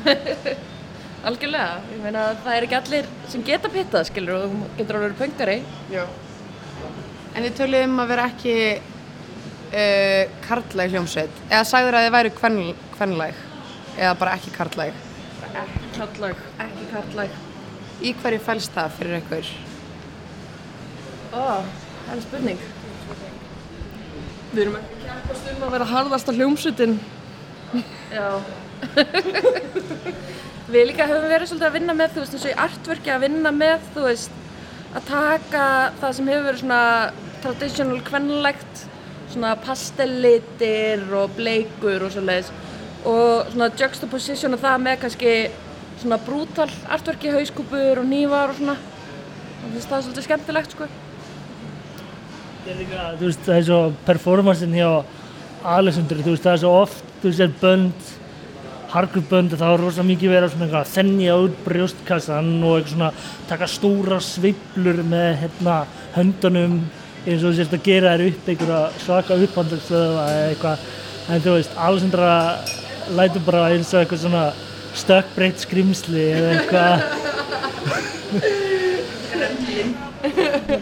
[1.30, 5.06] Algjörlega, ég meina það er ekki allir sem geta pittað skilur og þú getur alveg
[5.06, 5.58] verið pöngari.
[5.92, 6.04] Já.
[7.30, 11.44] En þið töluðu um að vera ekki uh, karlæg hljómsveit.
[11.50, 13.44] Eða sagður að þið væri kvenl, kvenlæg?
[14.00, 15.06] Eða bara ekki karlæg?
[16.00, 17.38] Kallag, ekki kallag.
[18.00, 19.48] Í hverju fælst það fyrir ykkur?
[21.30, 22.62] Ó, það er spurning.
[24.50, 26.96] Við erum ekki kjærpast um að vera harðasta hljómsutin.
[28.10, 28.28] Já.
[30.70, 33.24] Við líka höfum verið svolítið að vinna með, þú veist, eins og í artworki að
[33.26, 34.40] vinna með, þú veist,
[34.90, 35.64] að taka
[36.00, 36.82] það sem hefur verið svona
[37.44, 38.84] traditional kvennlegt,
[39.30, 42.50] svona pastellitir og bleikur og svoleiðis
[43.06, 45.34] og svona juxtaposition og það með kannski
[46.00, 48.76] svona brútal artworki, hauskúpur og nývar og svona.
[49.60, 50.88] Og það svolítið skemmtilegt, sko.
[52.60, 54.90] Það er líka, þú veist, það er svo performancein hjá
[55.76, 58.10] Alessandri, þú veist, það er svo oft, þú veist, það er bönd,
[58.90, 63.10] harkubönd og það er rosa mikið verið svona eitthvað þennja út brjóstkassan og eitthvað svona
[63.50, 65.76] taka stóra sveiflur með hérna
[66.16, 66.80] höndunum
[67.20, 70.84] eins og þú sést að gera þér upp einhverja svaka upphandelstöða eða eitthvað,
[71.28, 72.32] en þú veist, Alessandra
[73.20, 74.44] lætur bara eins og eitthvað svona
[74.98, 76.94] stökkbreytt skrimsli eða eitthvað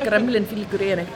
[0.03, 1.07] Gremlin fylgur í henni.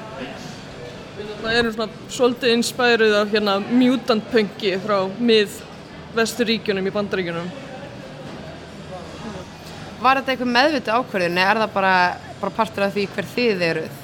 [1.43, 5.57] Það erum svona svolítið inspæruð af hérna mutant punki frá mið
[6.17, 7.49] vesturíkjunum í bandaríkjunum.
[10.03, 11.95] Var þetta eitthvað meðviti ákvörðin eða er það bara,
[12.41, 14.01] bara partur af því hver þið eruð?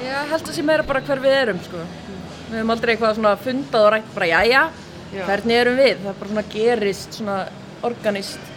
[0.00, 1.80] Já, held að sé meira bara hver við erum, sko.
[2.50, 4.89] Við höfum aldrei eitthvað svona fundað og rætt bara, jæja, Já.
[5.14, 5.96] Hvernig erum við?
[6.02, 7.38] Það er bara svona gerist, svona
[7.86, 8.52] organist.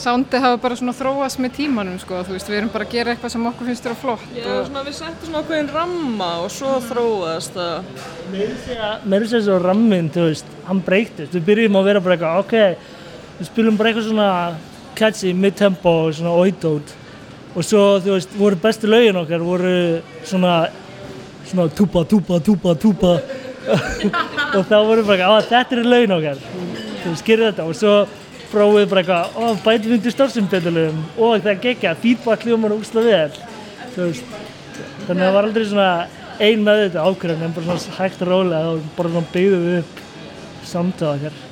[0.00, 3.12] Sándi hafa bara svona þróast með tímanum sko, þú veist, við erum bara að gera
[3.12, 6.48] eitthvað sem okkur finnst þér flott Já, og svona við settum svona ákveðin ramma og
[6.54, 7.90] svo þróaðast það.
[9.04, 13.36] meira sér svo rammin, þú veist, hann breytist við byrjum að vera bara eitthvað, ok
[13.36, 14.30] við spilum bara eitthvað svona
[14.96, 16.96] catchy mid-tempo og svona oidót
[17.52, 19.76] og svo, þú veist, voru bestu lögin okkar voru
[20.24, 20.56] svona
[21.46, 23.18] svona túpa, túpa, túpa, túpa
[23.66, 26.42] og þá voru bara eitthvað, að þetta eru lögin okkar.
[27.04, 27.66] Þú gerir þetta.
[27.66, 27.94] Og svo
[28.50, 33.02] prófið bara eitthvað, ó, bætum við undir stórsimbendulum og það er gekkja, feedback hljómar úrsla
[33.06, 33.40] vel.
[33.96, 34.36] Þú veist
[35.06, 35.90] þannig að það var aldrei svona
[36.42, 39.78] ein með þetta ákveðin en bara svona hægt og rólega og bara svona byggðum við
[39.82, 39.94] upp
[40.72, 41.44] samtöða hér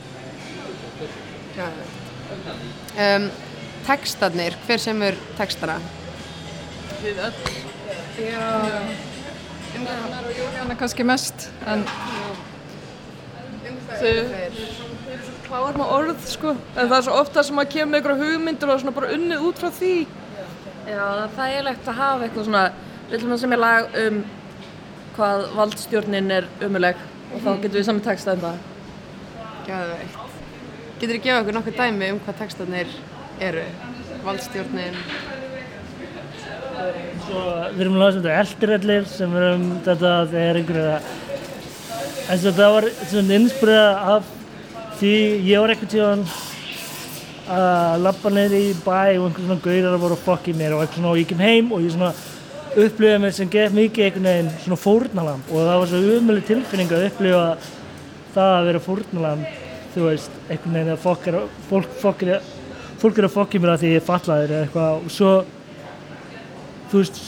[2.95, 3.25] Um,
[3.87, 5.81] textarnir, hver semur textana?
[7.03, 9.14] Við öll.
[9.85, 11.85] Gunnar og Júlíana kannski mest en
[15.45, 16.55] Kláður með orð, sko.
[16.75, 19.45] En það er svo ofta sem að kemur með einhverja hugmyndir og svona bara unnið
[19.47, 19.93] út frá því.
[20.89, 22.63] Já, það er þægilegt að hafa eitthvað svona,
[23.05, 24.19] við ætlum að semja lag um
[25.15, 28.59] hvað valdstjórnin er umuleg og þá getum við saman texta um það.
[29.69, 30.19] Gæðveikt.
[30.99, 32.99] Getur þið gefa okkur nokkuð dæmi um hvað textarnir
[33.45, 33.69] eru?
[34.27, 35.01] Valdstjórnin.
[37.25, 37.43] Svo
[37.75, 40.99] við erum að láta þetta eldirallir sem er um þetta það er einhverja
[42.25, 44.31] en þetta var svona inspirað af
[45.01, 45.15] því
[45.49, 46.25] ég var eitthvað tíðan
[47.55, 51.01] að lappa neyri í bæ og einhvern svona gaurar voru að fokki mér og eitthvað
[51.01, 52.15] svona og ég kem heim og ég svona
[52.75, 56.95] upplifaði mér sem gett mikið einhvern veginn svona fórnalamb og það var svo umölu tilfinning
[56.95, 57.45] að upplifa
[58.35, 59.61] það að vera fórnalamb
[59.95, 61.37] þú veist, einhvern veginn að fokk er
[61.69, 62.47] fólk, fokk er,
[63.03, 64.97] fólk er að fokki mér að því ég er fallaður eða eitthvað.
[64.97, 65.33] Og svo
[66.91, 67.21] þú veist,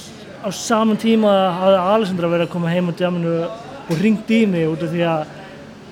[0.44, 4.66] á saman tíma hafði Alessandra verið að koma heim á djaminu og ringt í mig
[4.70, 5.20] út af því að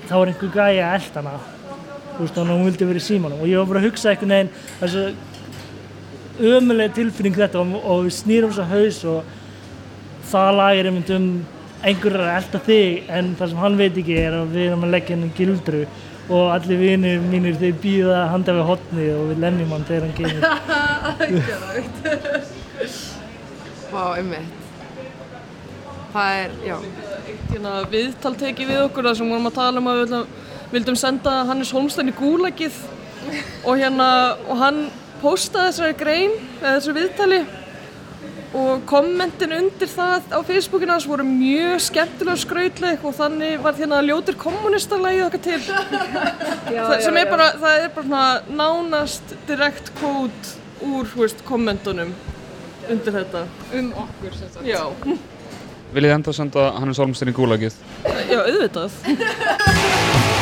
[0.09, 1.37] það var einhver gæi að elda hana.
[2.14, 3.40] Þú veist, þannig að hún vildi vera í símanum.
[3.42, 5.05] Og ég var bara að hugsa einhvern veginn þessu
[6.55, 9.18] ömulega tilfinning þetta og, og við snýrum svo haus og
[10.31, 11.29] það lag er einmitt um
[11.85, 14.94] einhverjar að elda þig en það sem hann veit ekki er að við erum að
[14.96, 15.83] leggja henni gildru
[16.24, 20.16] og allir vinir mínir þeir býða handa við hotni og við lennjum hann þegar hann
[20.18, 20.42] kemur.
[23.94, 24.62] Vá, einmitt.
[26.14, 26.74] Það er, já.
[27.52, 30.33] hérna, viðtal tekið við okkur þar sem vorum að tala um að við vildum,
[30.72, 32.80] vildum senda Hannes Holmstein í gúlagið
[33.62, 34.09] og hérna
[34.48, 34.80] og hann
[35.22, 37.40] postaði þessari grein eða þessu viðtali
[38.54, 44.02] og kommentin undir það á Facebookinu hans voru mjög skemmtilega skrautleg og þannig var hérna
[44.07, 45.62] ljótir kommunistarlægið okkar til
[46.66, 48.28] það, sem er bara, það er bara svona
[48.62, 52.14] nánast direkt kvót úr þú veist, kommentunum
[52.90, 53.44] undir þetta
[53.79, 54.66] Um okkur, sem sagt.
[54.66, 54.83] já,
[55.94, 57.77] Viljið enda senda Hannes Holmstein í gúlagið?
[58.31, 58.90] já, auðvitað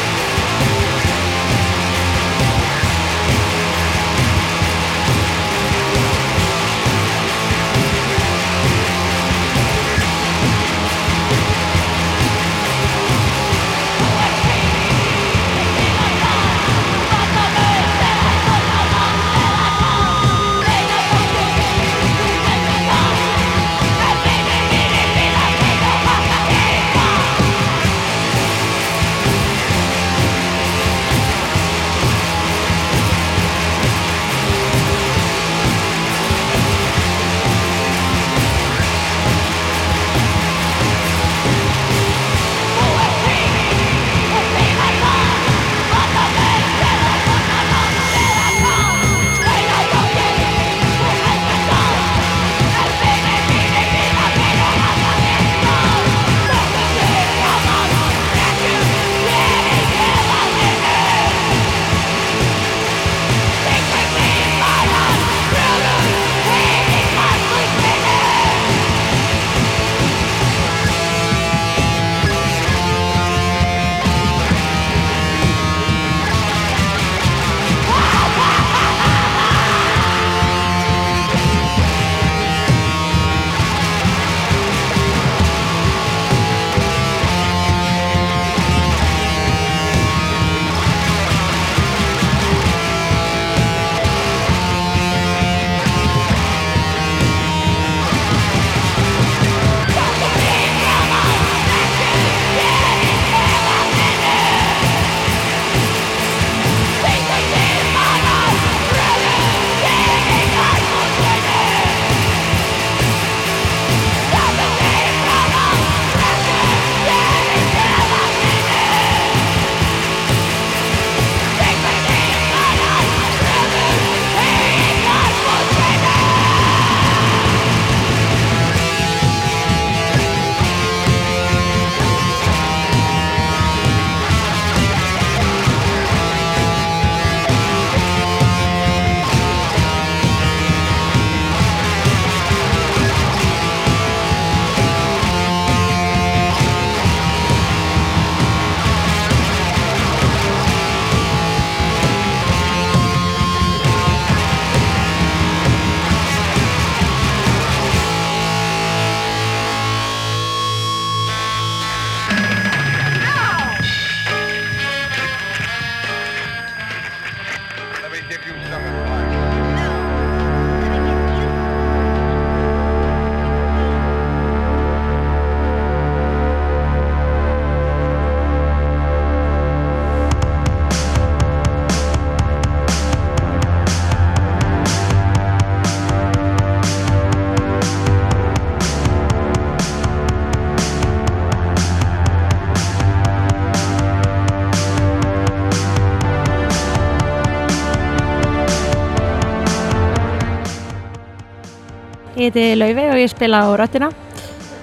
[202.32, 204.08] Ég heiti Laufey og ég spila á röttina.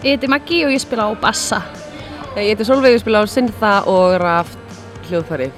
[0.03, 1.63] Ég heiti Maggi og ég spila á bassa.
[2.37, 4.77] Ég heiti Solveig og spila á synþa og raft
[5.09, 5.49] hljóðfæri.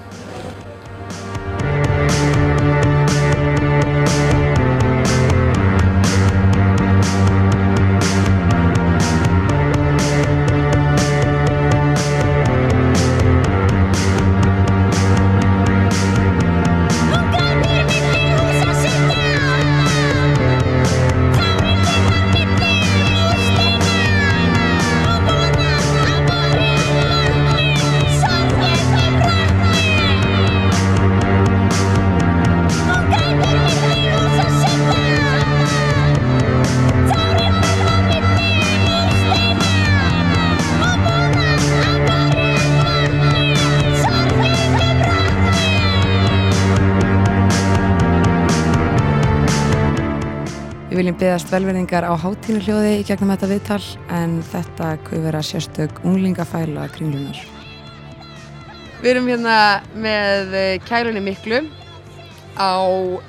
[51.22, 53.84] Byggast velverðingar á hátínu hljóði í gegnum þetta viðtal
[54.18, 57.38] en þetta kuð vera sérstök unglingafæla kringlunar.
[59.04, 59.58] Við erum hérna
[59.94, 61.60] með eh, kælunni miklu
[62.58, 63.22] á, uh,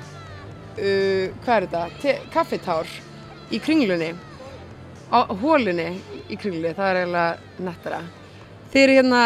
[1.45, 2.89] hvað er þetta, Te kaffitár
[3.53, 4.09] í kringlunni,
[5.13, 5.87] á hólunni
[6.33, 8.03] í kringlunni, það er eiginlega nettara.
[8.73, 9.23] Þið eru hérna,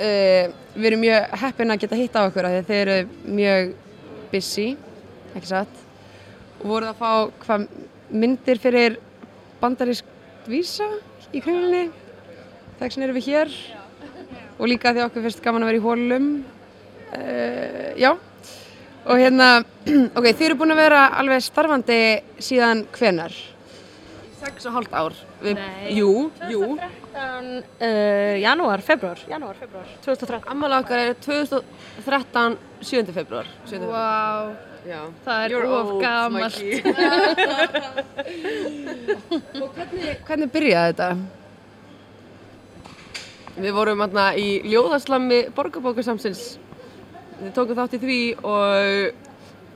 [0.00, 3.00] uh, við erum mjög heppin að geta hitt á okkur að þið eru
[3.36, 3.72] mjög
[4.32, 4.70] busy,
[5.36, 5.88] ekki satt,
[6.62, 7.10] og voruð að fá
[7.42, 7.66] hvað
[8.12, 8.98] myndir fyrir
[9.62, 10.08] bandarísk
[10.46, 10.86] vísa
[11.32, 11.88] í kringlunni,
[12.78, 13.54] þess vegna erum við hér
[14.58, 16.28] og líka því að okkur finnst gaman að vera í hólum,
[17.16, 18.10] uh, já,
[19.02, 19.48] og hérna,
[20.18, 22.00] ok, þið eru búin að vera alveg starfandi
[22.42, 23.34] síðan hvenar?
[24.42, 25.14] Sex og hálft ár.
[25.42, 25.94] Við, Nei.
[25.98, 26.12] Jú,
[26.50, 26.74] jú.
[27.12, 30.50] 2013, uh, janúar, februar, janúar, februar, 2013.
[30.54, 33.14] Ammali okkar er 2013, 7.
[33.14, 33.50] februar.
[33.86, 34.06] Vá,
[34.82, 34.98] Já.
[35.24, 36.56] það er You're of gamalt.
[39.62, 41.08] Og hvernig, hvernig byrjaði þetta?
[43.62, 46.42] Við vorum hérna í ljóðaslammi borgarbókarsamsins.
[47.42, 48.72] Við tókum þátt í því og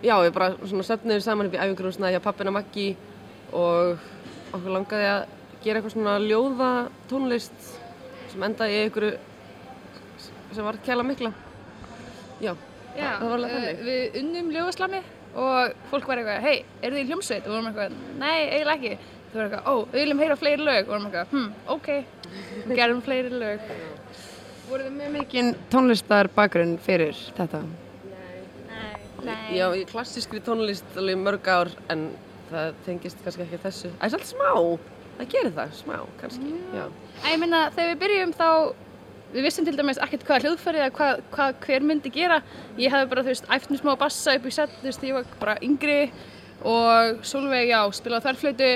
[0.02, 2.88] já, við bara svona söfnum saman upp í æfingrúsna hjá pappina Maggi
[3.54, 3.98] og
[4.56, 5.20] okkur langaði að
[5.64, 6.70] gera eitthvað svona ljóða
[7.10, 7.58] tónlist
[8.32, 9.12] sem endaði í einhverju
[10.56, 11.30] sem var kæla mikla.
[12.40, 12.52] Já,
[12.96, 13.46] Já, uh,
[13.86, 15.02] við unnum ljóðaslami
[15.36, 17.42] og fólk var eitthvað, hei, eru þið í hljómsveit?
[17.44, 19.12] Og við vorum eitthvað, nei, eiginlega ekki.
[19.26, 20.76] Þau voru eitthvað, ó, við viljum heyra fleiri lög.
[20.76, 21.90] Og við vorum eitthvað, hm, ok,
[22.66, 23.66] við gerum fleiri lög.
[24.66, 27.60] Voruð þið með mikinn tónlistar bakgrunn fyrir þetta?
[29.26, 29.56] Nei.
[29.56, 32.08] Já, í klassískri tónlist alveg mörg ár en
[32.50, 33.90] það tengist kannski ekki þessu.
[33.96, 34.50] Það er svolítið smá,
[35.18, 36.84] það gerir það, smá kannski, já.
[37.22, 38.48] En ég minna, þegar við byrjum þá,
[39.34, 42.40] við vissum til dæmis ekkert hvað hljóðfæri eða hvað, hvað hver myndi gera.
[42.78, 45.18] Ég hefði bara, þú veist, æft mér smá bassa upp í set, þú veist, ég
[45.18, 46.00] var bara yngri
[46.66, 48.70] og Solveig, já, spilaði þverflötu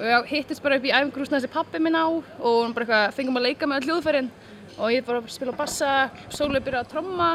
[0.00, 3.16] og já, hittist bara upp í æfingrúsna þessi pappi minn á og hún bara eitthvað,
[3.18, 4.30] fengum að leika með öll hljóðfærin
[4.78, 5.90] og ég bara að spila bassa,
[6.32, 7.30] Solveig byrjaði að tromma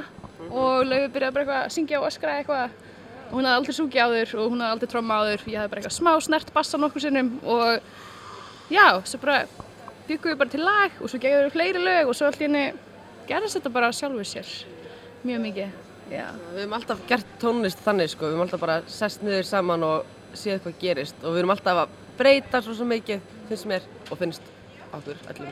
[0.50, 2.82] og Laufi byrjaði bara eitthvað að syngja og öskra eitthvað
[3.26, 5.84] og hún hafði aldrei sungið áður og hún hafði aldrei tromma áður, ég hafði bara
[5.84, 9.44] eitthvað smá snert bassa nokkur sinnum og já, svo bara
[10.10, 12.66] byggum við bara til lag og svo gegum við fleiri lög og svo allir henni
[13.30, 14.52] gerðist þetta bara sjálfur sér
[15.26, 15.70] mjög mikið
[16.12, 16.28] já.
[16.54, 20.12] Við höfum alltaf gert tónlist þannig sko, við höfum alltaf bara sest niður saman og
[20.38, 24.20] séð hvað gerist og við höfum alltaf að breyta svo svo mikið, finnst mér og
[24.20, 24.54] finnst
[24.96, 25.20] okkur.
[25.26, 25.48] Þú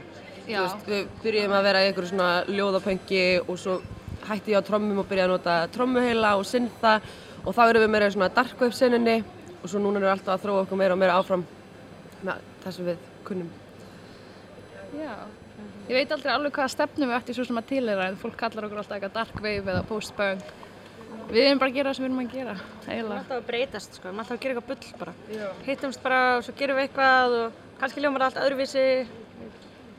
[0.53, 3.79] veist, við byrjum að vera í einhverju svona ljóðapöngi og svo
[4.27, 6.97] hætti ég á trommum og byrjaði að nota trommuheila og synda
[7.43, 9.17] og þá erum við meira í svona dark wave senunni
[9.61, 11.45] og svo núna erum við alltaf að þróa okkur meira og meira áfram
[12.23, 13.51] með það sem við kunnum.
[14.97, 15.13] Já
[15.89, 18.67] ég veit aldrei alveg hvaða stefnum við ætti svo sem að tilera en fólk kallar
[18.67, 20.53] okkur alltaf eitthvað dark wave eða post-punk
[21.33, 23.37] við erum bara að gera það sem við erum að gera Við erum eiginlega alltaf
[23.37, 25.13] að breytast, sko, við erum alltaf að gera eitthvað bull bara.
[25.67, 28.83] Hittumst bara og svo gerum við eitthvað og kannski ljómar allt öðruvísi,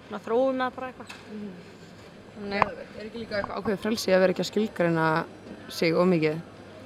[0.09, 1.15] svona þróum það bara eitthvað.
[2.35, 5.07] Þannig, Er ekki líka eitthvað ákveðið frelsi að vera ekki að skilgreina
[5.79, 6.39] sig of mikið?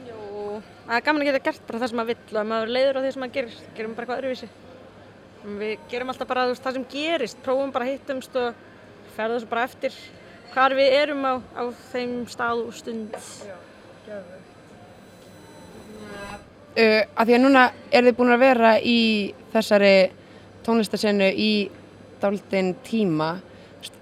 [0.09, 2.68] jú, það er gaman að geta gert bara það sem maður vill og ef maður
[2.68, 4.48] er leiður á því sem maður gerir, gerum bara eitthvað öðruvísi.
[5.57, 8.57] Við gerum alltaf bara veist, það sem gerist, prófum bara að hittumst og
[9.16, 9.94] ferðum svo bara eftir
[10.53, 13.16] hvar við erum á, á þeim stað og stund.
[16.78, 19.01] Uh, að því að núna er þið búin að vera í
[19.55, 19.94] þessari
[20.66, 21.53] tónlistasennu í
[22.20, 23.32] dálítinn tíma.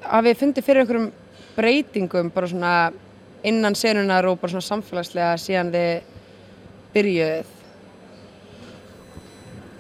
[0.03, 1.11] Að við fundið fyrir einhverjum
[1.57, 2.77] breytingum bara svona
[3.47, 5.93] innan senunar og bara svona samfélagslega síðan þið
[6.97, 7.56] byrjuðið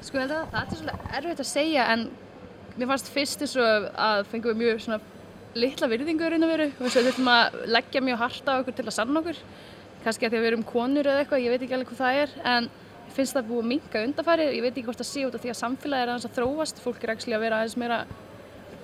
[0.06, 2.02] Sko ég held að það er svolítið erfitt að segja en
[2.76, 4.98] mér fannst fyrst eins og að fengum við mjög svona
[5.58, 6.66] litla virðingu raun og veru.
[6.76, 9.40] Og þess að við þurfum að leggja mjög hart á okkur til að sanna okkur.
[10.04, 12.20] Kannski að því að við erum konur eða eitthvað, ég veit ekki alveg hvað það
[12.20, 12.36] er.
[12.52, 12.70] En
[13.16, 15.52] finnst það búið að minka undarfæri ég veit ekki hvort það sé út af því
[15.52, 16.80] að samfélagi er aðeins að þróast.
[16.86, 18.00] Fólk er að vera aðeins meira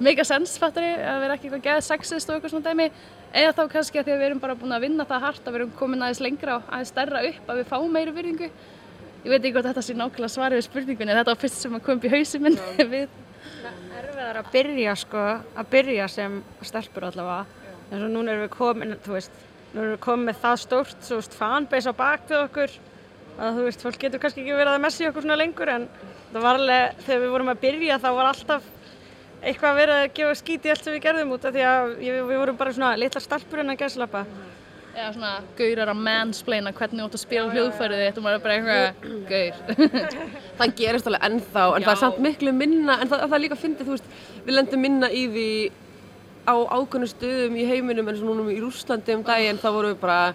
[0.03, 2.91] mega sens fattari, að vera ekki eitthvað geð sexist og eitthvað svona dæmi.
[3.31, 5.53] Eða þá kannski að því að við erum bara búin að vinna það hart að
[5.53, 8.49] við erum komin aðeins lengra og aðeins stærra upp að við fáum meiri virðingu
[9.23, 11.85] ég veit ekki hvort þetta sé nákvæmlega svarið við spurningunni þetta var fyrst sem að
[11.87, 12.59] kom upp í hausin minn.
[12.93, 13.19] Við
[13.99, 15.25] erfiðar að byrja sko,
[15.59, 17.45] að byrja sem stelpur allavega.
[17.93, 19.43] Eins og núna erum við komin, þú veist
[19.73, 22.77] nú erum við komin með það stórt, þú veist, fanbase á bak við okkur
[23.39, 25.87] að þú veist, fólk getur kannski ekki verið að messi okkur svona lengur en
[26.33, 28.71] það var alveg, þegar við vorum að byrja þá var alltaf
[29.43, 32.35] eitthvað verið að gefa skít í allt sem við gerðum út af því að við
[32.37, 34.23] vorum bara svona litla stelpur en að gæslappa
[34.93, 38.19] eða svona gaurar að mansplaina hvernig átt að spila hljóðfærið þitt.
[38.19, 39.55] Og maður er bara eitthvað gaur.
[40.59, 42.03] Það gerist alveg ennþá en það er Já.
[42.03, 44.17] samt miklu minna en það, það er líka fyndið, þú veist,
[44.47, 45.49] við lendum minna í því
[46.43, 50.01] á ákveðnum stöðum í heiminum eins og núna í Rúslandi um daginn þá vorum við
[50.03, 50.35] bara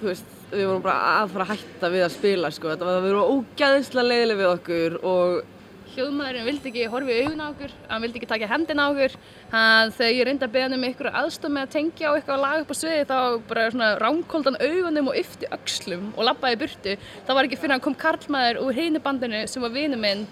[0.00, 3.02] þú veist, við vorum bara að fara að hætta við að spila sko, þetta var,
[3.04, 5.55] við vorum ógæðislega leiðileg við okkur og
[5.96, 9.14] hljóðmaðurinn vildi ekki horfa í augun á okkur, hann vildi ekki taka hendina á okkur.
[9.52, 12.42] Hann, þegar ég reyndi að beða hann um ykkur aðstof með að tengja á eitthvað
[12.42, 13.18] lag upp á sviði þá
[13.48, 16.96] bara svona ránkóldan augunum og yfti öxlum og labbaði burtu.
[17.28, 20.26] Það var ekki fyrir hann kom karlmaður úr heinu bandinu sem var vinu minn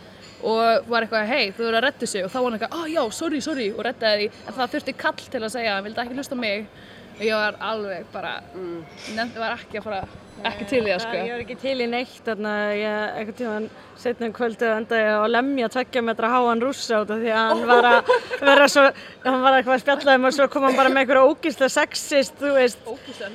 [0.45, 2.91] og var eitthvað hei þú verður að redda sig og þá var hann eitthvað ah
[2.93, 4.43] já sorry sorry og reddaði því.
[4.45, 6.69] En það þurfti kall til að segja hann vildi ekki hlusta mig.
[7.15, 8.37] Og ég var alveg bara
[9.15, 10.05] nefndi var ekki að fara
[10.51, 11.17] ekki til í það sko.
[11.19, 15.17] Ég var ekki til í neitt, þannig að ég eitthvað tíma setnum kvöldu enda ég
[15.17, 18.11] að lemja tveggja metra háan rússa út af því að hann var að
[18.49, 18.85] vera svo,
[19.25, 22.37] hann var eitthvað að spjalla um og svo kom hann bara með einhverja ógíslega sexist,
[22.41, 22.91] þú veist,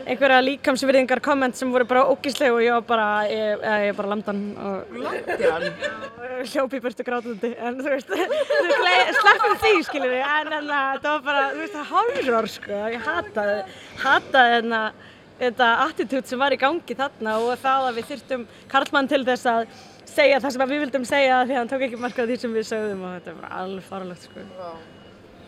[0.06, 4.34] einhverja líkamsvirðingar komment sem voru bara ógíslega og ég var bara, ég, ég, bara lamdi
[4.34, 8.16] hann og hljópi í burtu grátandi, en þú veist,
[9.22, 13.08] sleppum því, skiljum við, en en það var bara, þú veist, það horror, sko, ég
[13.08, 13.62] hataði,
[14.04, 14.84] hataði þarna,
[15.40, 19.46] þetta attitút sem var í gangi þarna og það að við þyrftum Karlmann til þess
[19.50, 19.68] að
[20.10, 22.38] segja það sem að við vildum segja því að hann tók ekki marka á því
[22.42, 24.46] sem við sögðum og þetta er bara alveg farlegt sko.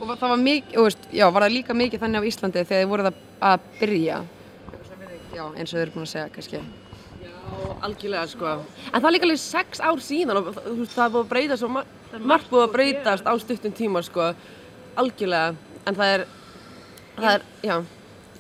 [0.02, 2.64] Og var- það var mikið, þú veist, já, var það líka mikið þannig á Íslandi
[2.66, 3.18] þegar þið voruð að,
[3.52, 4.22] að byrja?
[5.36, 6.62] Já, eins og þið eru búin að segja, kannski.
[7.62, 8.52] Og algjörlega sko.
[8.94, 11.30] En það er líka alveg sex ár síðan og þú veist, það er búið að
[11.34, 11.86] breyta svo mar
[12.20, 14.32] margt búið að breytast á stuttum tíma sko.
[15.00, 15.56] Algjörlega.
[15.86, 16.24] En það er,
[17.18, 17.76] það er, já.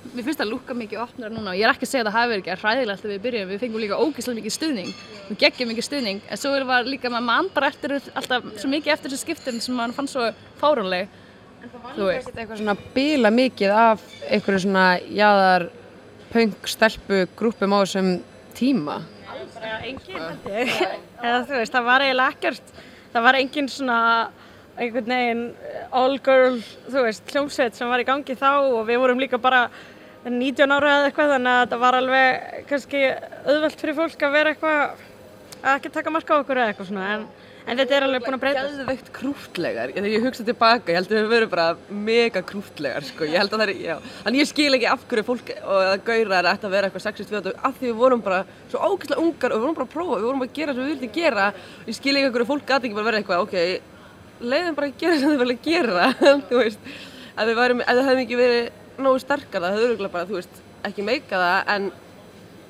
[0.02, 2.16] Mér finnst það lúka mikið opnara núna og ég er ekki að segja að það
[2.18, 4.90] hafi verið ekki ræðilegt þegar við byrjum, við fengum líka ógeðslega mikið stuðning,
[5.28, 8.96] við geggjum mikið stuðning, en svo var líka maður mann bara eftir alltaf svo mikið
[8.96, 10.26] eftir þessu skiptum sem maður fann svo
[10.60, 11.14] fáránleg.
[11.62, 12.34] Þú veist.
[12.34, 15.68] Eitthvað svona bila mikið af einhverju svona jáðar
[16.32, 18.12] punk, stelpu, grúpum á þessum
[18.58, 19.02] tíma.
[19.54, 20.72] Bara engin, held ég.
[21.26, 22.78] Eða þú veist, það var eiginlega ekkert,
[23.14, 24.00] það var engin svona
[24.80, 25.44] einhvern veginn
[25.92, 29.66] all girl, þú veist, hljómsveit sem var í gangi þá og við vorum líka bara
[30.24, 32.26] 19 ára eða eitthvað þannig að þetta var alveg
[32.70, 33.00] kannski
[33.50, 34.82] auðvelt fyrir fólk að vera eitthvað
[35.62, 37.24] að ekki taka marka á okkur eða eitthvað svona en,
[37.66, 38.62] en þetta er alveg búin að breyta.
[38.68, 39.88] Geðveikt krúftlegar.
[39.96, 41.68] Þegar ég hugsa tilbaka, ég held að við verðum bara
[42.08, 43.22] mega krúftlegar sko.
[43.30, 43.96] Ég held að það er, já.
[44.24, 47.30] Þannig ég skil ekki af hverju fólk og að gaurar ætti að vera eitthvað sexist
[47.34, 48.40] við þetta af því við vorum bara
[48.72, 50.58] svo ágæslega ungar og við vorum bara að prófa, við vorum bara að
[53.50, 53.82] gera
[54.42, 56.10] leiðum bara að gera sem þið vilja gera,
[56.50, 56.90] þú veist.
[57.32, 60.38] Ef við værum, ef það hefðum ekki verið nógu sterkar það, hefur örugglega bara, þú
[60.40, 61.88] veist, ekki meika það, en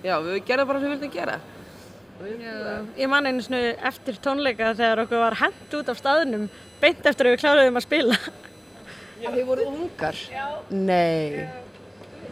[0.06, 1.40] já, við gerðum bara sem við vildum gera.
[2.22, 6.44] Já, ég man einu svona eftir tónleika þegar okkur var hent út af staðnum
[6.82, 8.18] beint eftir að við kláruðum að spila.
[9.22, 10.18] Já, þið voru ungar?
[10.30, 10.46] Já.
[10.70, 11.48] Nei.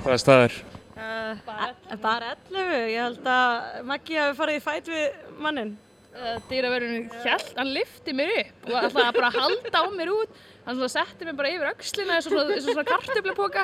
[0.03, 0.59] Hvaða staður?
[0.99, 5.77] Uh, bara 11, ég held að Maggi hafi farið í fæt við mannin.
[6.19, 10.41] Uh, Dýraverðurinn hjælt, hann lifti mér upp og að bara halda á mér út.
[10.65, 13.63] Hann setti mér bara yfir öxlina eins og svona, og svona kartöflapoka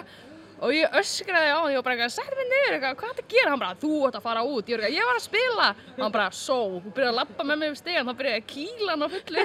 [0.63, 3.17] og ég öskraði á hann, ég var bara eitthvað, sætti mig niður, eitthvað, hvað er
[3.17, 3.51] þetta að gera?
[3.51, 5.67] Hann bara, þú ætti að fara út, ég var eitthvað, ég var að spila.
[5.99, 8.51] Hann bara, svo, hún byrjaði að lappa með mig um stegan, þá byrjaði ég að
[8.53, 9.43] kýla hann á fullu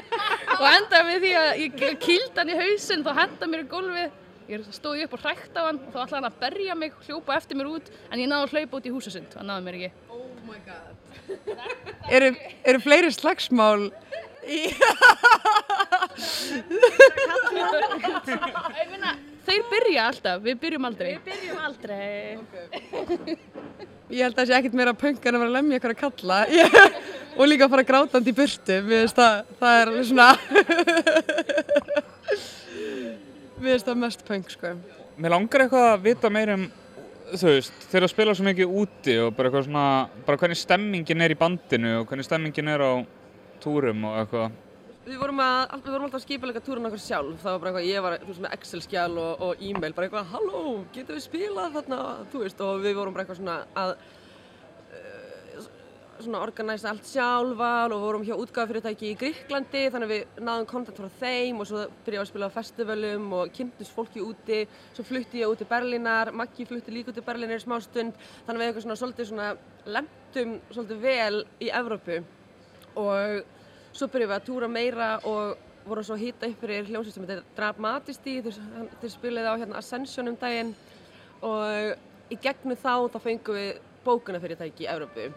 [0.54, 4.18] og endaði með því að ég kýldi hann í hausinn, þá henda mér í gólfið.
[4.50, 7.36] Ég stóði upp og hrækt á hann og þá ætlaði hann að berja mig, hljópa
[7.36, 9.90] eftir mér út, en ég náði að hlaupa út í húsasund, hann náði mér ekki.
[10.50, 10.94] Oh my god.
[12.16, 12.34] eru,
[12.66, 13.84] eru fleiri slagsmál
[14.42, 14.66] í...
[19.46, 21.12] Þeir byrja alltaf, við byrjum aldrei.
[21.12, 22.34] Við byrjum aldrei.
[24.10, 26.02] Ég held að það sé ekkert meira punk en að vera að lemja ykkur að
[26.02, 26.38] kalla
[27.38, 28.76] og líka að fara grátandi í burtu.
[29.14, 30.28] Það, það er alveg svona...
[33.60, 34.74] Mér finnst það mest punk, sko.
[35.20, 36.66] Mér langar eitthvað að vita meira um,
[37.34, 39.84] þú veist, þeir að spila svo mikið úti og bara eitthvað svona,
[40.26, 42.92] bara hvernig stemmingin er í bandinu og hvernig stemmingin er á
[43.62, 44.58] túrum og eitthvað.
[45.10, 47.88] Við vorum, að, við vorum alltaf að skipa túrin okkur sjálf, það var bara eitthvað,
[47.88, 50.60] ég var þú veist, með Excel-skjál og, og e-mail, bara eitthvað, halló,
[50.94, 52.00] getum við spilað þarna,
[52.30, 53.94] þú veist, og við vorum bara eitthvað svona að
[56.24, 61.00] svona organisa allt sjálfal og vorum hjá útgáðafyrirtæki í Gríklandi, þannig að við náðum kontakt
[61.00, 64.60] frá þeim og svo byrjaði að spila á festivalum og kynntust fólki úti,
[64.96, 68.16] svo flutti ég út til Berlínar, Maggi flutti líka út til Berlínar í smá stund,
[68.46, 69.48] þannig að við eitthvað svona svolítið svona
[69.96, 72.20] lemtum svolítið vel í Evrópu.
[73.00, 73.44] Og
[73.92, 77.44] svo byrjuðum við að túra meira og vorum svo hýta upp fyrir hljómsveit sem heitir
[77.56, 80.74] Dramatisty, þeir spilaði á hérna Ascension um daginn.
[81.46, 85.30] Og í gegnum þá þá fengum við bókunafyrirtæki í Evrópu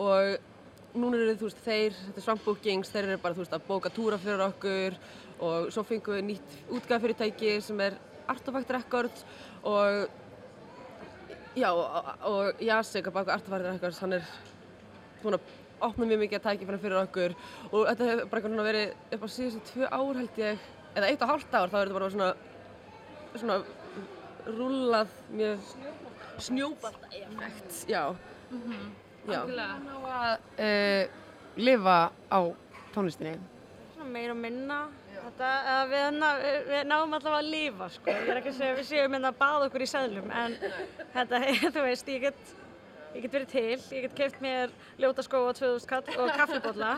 [0.00, 3.56] og núna eru þú veist þeir, þetta er Swamp Bookings, þeir eru bara þú veist
[3.56, 4.96] að bóka túra fyrir okkur.
[5.40, 7.96] Og svo fengum við nýtt útgæðafyrirtæki sem er
[8.28, 9.24] Artifact Records.
[9.62, 10.08] Og
[11.58, 14.28] já og, og Jasek að baka Artifact Records, hann er
[15.24, 15.40] að
[15.80, 17.36] opna mjög mikið að tækifæra fyrir okkur.
[17.70, 20.70] Og þetta hefur bara eitthvað verið upp á síðustu tvö ár held ég.
[20.90, 22.32] Eða eitt og hálft ár þá er þetta bara svona
[23.38, 23.60] svona
[24.50, 25.70] rúlað mjög
[26.40, 28.16] snjóbalta effekt já.
[28.50, 29.09] Já.
[29.26, 29.74] Algjörlega.
[29.84, 30.32] Ná að
[30.66, 31.18] uh,
[31.60, 31.98] lifa
[32.30, 32.40] á
[32.94, 33.36] tónlistinni.
[34.10, 34.80] Meira og minna.
[35.20, 36.28] Þetta, eða við, ná,
[36.68, 38.12] við náum allavega að lifa, sko.
[38.12, 40.56] Ég er ekki að segja að við séum hérna að baða okkur í seðlum, en
[41.12, 41.40] þetta,
[41.76, 42.52] þú veist, ég get,
[43.14, 46.92] ég get verið til, ég get keift mér ljóta skó á 2000 kall og kaffibólla,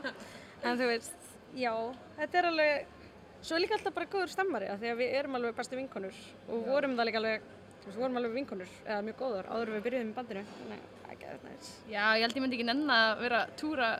[0.62, 1.72] en þú veist, já,
[2.20, 2.94] þetta er alveg,
[3.42, 6.22] svo er líka alltaf bara góður stemmari, af því að við erum alveg bestu vinkonur
[6.46, 7.50] og vorum það líka alveg,
[7.82, 11.28] þú veist, vorum alveg vinkonur, eða mjög góður, áður við byrjuðum í bandinu, þannig, ekki
[11.28, 11.76] að þetta næst.
[11.90, 13.90] Já, ég held ég myndi ekki nenn að vera að túra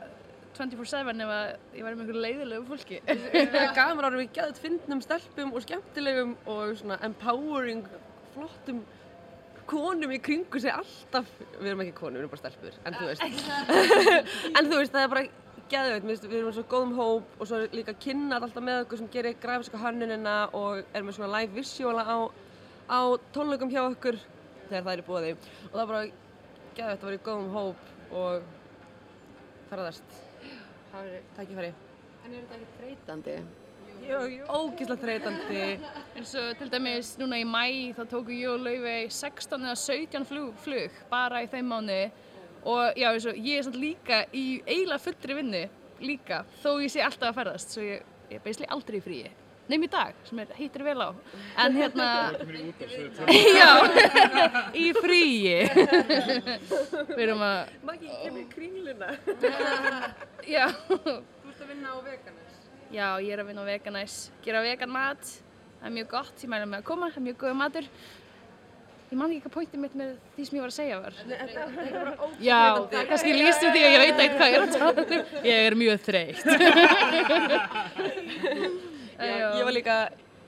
[0.53, 2.99] 24-7 ef að ég væri með einhverju leiðilegu fólki.
[3.09, 7.87] Það er gaman ára við gæðið fyndnum stelpum og skemmtilegum og svona empowering,
[8.35, 8.83] flottum
[9.69, 13.09] konum í kringu sig alltaf, við erum ekki konum, við erum bara stelpur, en þú
[13.09, 13.23] veist,
[14.57, 15.23] en þú veist, það er bara
[15.71, 18.99] geðveit, við erum með svo góðum hóp og svo er líka kynnar alltaf með okkur
[18.99, 22.17] sem gerir grafíska hönnunina og er með svona live visuala á,
[22.89, 22.99] á
[23.35, 24.19] tónleikum hjá okkur
[24.69, 26.03] þegar það er í bóði og það er bara
[26.77, 28.47] geðveit að vera í góðum hóp og
[29.69, 30.15] ferðast,
[30.91, 31.73] það er tækifæri.
[32.23, 33.35] En er þetta ekki þreytandi?
[34.03, 34.47] Jú, jú.
[34.51, 35.61] Ógíslega þreytandi.
[36.17, 40.27] eins og til dæmis núna í mæ þá tóku ég og Laufey 16 eða 17
[40.27, 41.99] flug, flug bara í þeim mánu
[42.63, 45.63] og já eins og ég er samt líka í eiginlega fullri vinnu
[46.03, 49.31] líka þó ég sé alltaf að ferðast svo ég, ég er beisli aldrei í fríi
[49.71, 51.09] nefn í dag sem er hittir vel á
[51.63, 52.07] en hérna
[53.59, 53.69] já
[54.83, 55.57] í fríi
[57.13, 59.09] við erum að Maggi, kemur í kringluna.
[60.47, 60.95] já Þú
[61.49, 62.51] ert að vinna á veganis.
[62.93, 65.23] Já, ég er að vinna á Veganæs, gera vegan mat,
[65.79, 67.85] það er mjög gott, ég mæla með að koma, það er mjög góð matur.
[69.13, 71.13] Ég man ekki hvað pointið mitt með því sem ég var að segja var.
[72.41, 72.61] Já,
[73.11, 75.07] kannski lýstu því að ég veit eitthvað hvað ég er að tala um.
[75.49, 76.43] Ég er mjög þreytt.
[79.17, 79.97] Já, ég var líka,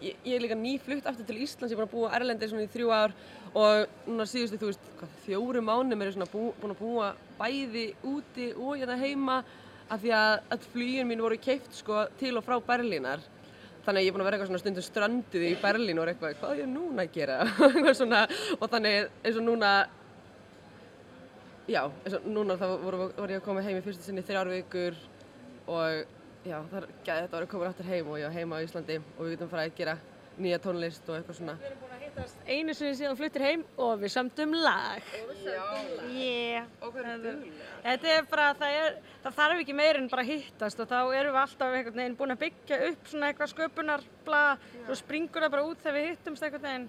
[0.01, 2.65] ég, ég er líka nýflutt aftur til Íslands, ég er búin að búa Erlendir svona
[2.65, 3.13] í þrjú ár
[3.55, 7.11] og núna síðustu, þú veist, hvað, fjóru mánum er ég svona bú, búin að búa
[7.39, 9.37] bæði úti og hérna heima
[9.85, 13.21] af því að öll flugin mín voru keift sko til og frá Berlínar.
[13.85, 16.13] Þannig að ég er búin að vera eitthvað svona stundum strönduð í Berlín og er
[16.15, 17.35] eitthvað, hvað er ég núna að gera?
[17.99, 18.23] Svona,
[18.57, 19.73] og þannig eins og núna,
[21.69, 24.49] já, eins og núna þá voru, voru ég að koma heim í fyrstu sinni þrjár
[24.55, 24.97] vikur
[25.69, 26.14] og
[26.45, 28.99] já, það er gæði þetta árið komin áttur heim og ég var heima á Íslandi
[29.03, 29.95] og við getum farið að gera
[30.35, 31.55] nýja tónlist og eitthvað svona.
[31.61, 35.07] Við erum búin að hittast einu sinni síðan fluttir heim og við samtum lag.
[36.11, 36.67] Yeah.
[36.81, 37.69] Og hvað er duglega?
[37.85, 40.99] Þetta er bara, það, er, það þarf ekki meir en bara að hittast og þá
[40.99, 44.43] erum við alltaf einhvern veginn búin að byggja upp svona eitthvað sköpunarbla
[44.85, 46.87] og springur það bara út þegar við hittumst einhvern veginn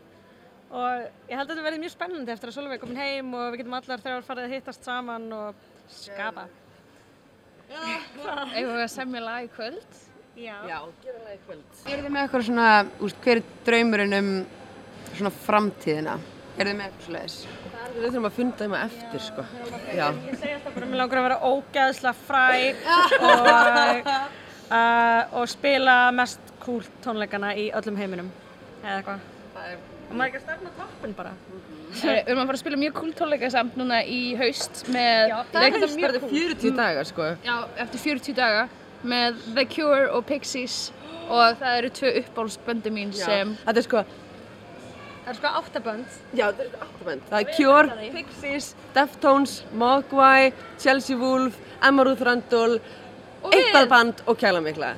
[0.66, 3.60] og ég held að þetta verði mjög spennandi eftir að Solveig komin heim og við
[3.60, 6.48] getum allar þrjár farið að hittast saman og skapa.
[7.70, 9.98] Eigum við að semja lag í kvöld?
[10.36, 10.56] Já.
[10.68, 11.78] Já, gera það í kvöld.
[11.88, 12.70] Er þið með eitthvað svona,
[13.06, 14.30] úst, hver er draumurinn um
[15.16, 16.16] svona framtíðina?
[16.56, 17.36] Er þið með eitthvað svoleiðis?
[17.96, 19.44] Við þurfum að funda þeim að eftir, sko.
[19.96, 20.06] Já.
[20.26, 22.76] Ég segi alltaf bara að mér langar að vera ógeðslega fræk
[23.30, 24.10] og,
[24.68, 28.30] uh, og spila mest cool tónleikana í öllum heiminum
[28.82, 29.26] eða eitthvað.
[30.06, 31.32] Og maður er ekki að stefna toppin bara.
[32.02, 35.30] Við erum að fara að spila mjög cool tónleika samt núna í haust með...
[35.32, 37.30] Já, Það er ekki bara 40 dagar, sko.
[37.46, 38.66] Já, eftir 40 daga
[39.06, 40.76] með The Cure og Pixies
[41.26, 43.56] og það eru tvö uppbólsböndi mín sem...
[43.66, 44.04] Þetta er sko,
[45.26, 46.18] Það er sko áttabönd.
[46.38, 47.22] já, þetta er áttabend.
[47.30, 52.76] Það er Cure, Pixies, Deftones, Mogwai, Chelsea Wolf, Emma Ruth Randall,
[53.50, 54.92] eitthvað band og Kæla Mikla.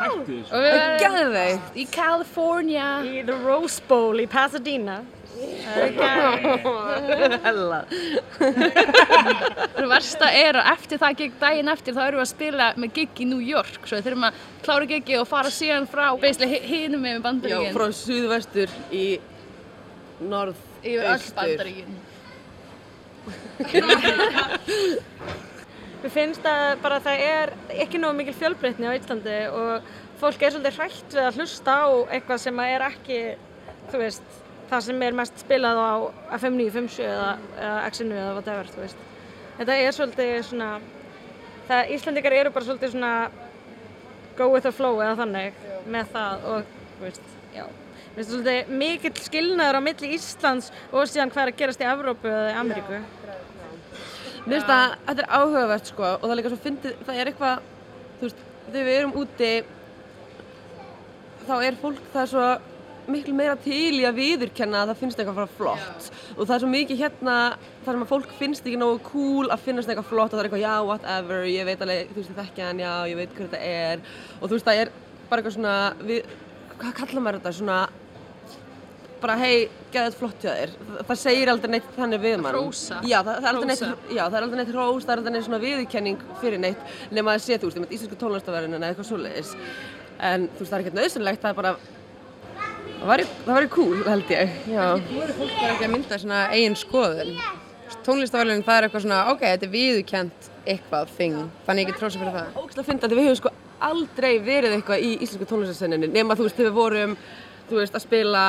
[0.00, 0.48] Hættu þessu.
[0.56, 1.74] Og við Það er geðveikt.
[1.76, 2.86] í California.
[3.04, 5.02] Í The Rose Bowl í Pasadena.
[5.30, 7.38] Það er gæði.
[7.44, 7.78] Hella.
[9.76, 12.94] Það versta er að eftir það gig daginn eftir þá erum við að spila með
[12.98, 16.06] gig í New York svo við þurfum að klára gigi og fara síðan frá
[16.66, 19.04] hinum með Já, bandaríkinn frá suðvestur í
[20.20, 21.98] norð, yfir öll bandaríkinn.
[26.00, 27.50] Mér finnst að bara það er
[27.84, 31.88] ekki nógu mikil fjölbreytni á Íslandi og fólk er svolítið hrætt við að hlusta á
[32.16, 33.18] eitthvað sem að er ekki,
[33.92, 34.38] þú veist,
[34.70, 35.90] það sem er mest spilað á
[36.38, 39.04] FM 957 eða, eða X-inu eða whatever, þú veist.
[39.58, 40.70] Þetta er svolítið svona,
[41.68, 43.14] það Íslandikar eru bara svolítið svona
[44.38, 45.58] go with the flow eða þannig
[45.90, 47.64] með það og, þú veist, já.
[48.10, 51.90] Mér finnst svolítið mikill skilnaður á milli Íslands og síðan hvað er að gerast í
[51.90, 53.02] Evrópu eða í Ameríku.
[54.46, 57.30] Mér finnst að þetta er áhugavert sko og það er líka svo fyndið, það er
[57.30, 57.68] eitthvað,
[58.20, 59.52] þú veist, þegar við erum úti
[61.46, 62.48] þá er fólk það er svo
[63.14, 66.64] miklu meira til í að viðurkenna að það finnst eitthvað fara flott og það er
[66.64, 67.36] svo mikið hérna
[67.84, 70.50] þar sem að fólk finnst ekki nógu cool að finnast eitthvað flott og það er
[70.50, 73.48] eitthvað já, whatever, ég veit alveg, þú veist, ég þekki hann, já, ég veit hver
[73.48, 74.04] þetta er
[74.40, 74.92] og þú veist, það er
[75.30, 76.36] bara eitthvað svona, við,
[76.76, 77.80] hvað kallar maður þetta, svona
[79.20, 80.74] bara hei, geðið flott hjá þér.
[80.80, 82.56] Það, það segir aldrei neitt þannig við mann.
[82.56, 83.00] hrósa.
[83.04, 85.34] Já, það, það er aldrei neitt, já, það er aldrei neitt hrós, það er aldrei
[85.34, 89.10] neitt svona viðurkenning fyrir neitt nema að sé, þú veist, með íslensku tónlistaverðinu eða eitthvað
[89.10, 89.54] svoleiðis.
[90.30, 91.74] En þú veist, það er ekkert nöðsynlegt, það er bara,
[93.00, 94.84] það væri, cool, held ég, já.
[95.00, 97.32] Nú eru fólk bara ekki að mynda svona eigin skoðun.
[98.06, 102.20] Tónlistafælun það er eitthvað svona, ok, þetta er viðukent eitthvað þing, þannig ég get trósa
[102.20, 102.52] fyrir það.
[102.60, 103.54] Ógæslega fyndandi, við hefum sko
[103.90, 107.16] aldrei verið eitthvað í íslensku tónlistarsenninu nema þú veist, þegar við vorum,
[107.70, 108.44] þú veist, að spila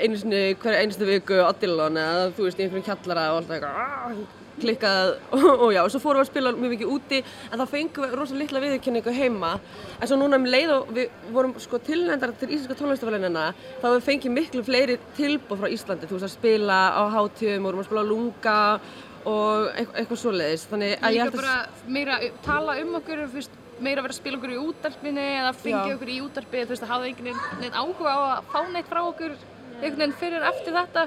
[0.00, 3.56] einu sinni, hverja einustu viku á Dillon eða þú veist, í einhverjum kjallara og alltaf
[3.56, 7.60] eitthvað klikkað og, og já, og svo fórum við að spila mjög mikið úti en
[7.60, 9.52] þá fengum við rosalega litla viðurkenningu heima
[9.98, 13.46] en svo núna um leið og við vorum sko tilnændar til íslensku tónlistafælunina
[13.82, 17.82] þá við fengið miklu fleiri tilbúð frá Íslandi, þú veist, að spila á hátíðum, vorum
[17.82, 18.58] að spila á lunga
[19.28, 23.24] og eitthvað, eitthvað svoleiðis þannig að ég Líka held að bara meira tala um okkur,
[23.26, 25.96] þú veist, meira vera að spila okkur í útarpinu eða fengja Já.
[25.96, 29.00] okkur í útarpi, þú veist, að hafa einhvern veginn áhuga á að fá neitt frá
[29.02, 29.36] okkur
[29.80, 31.06] einhvern veginn fyrir eftir þetta.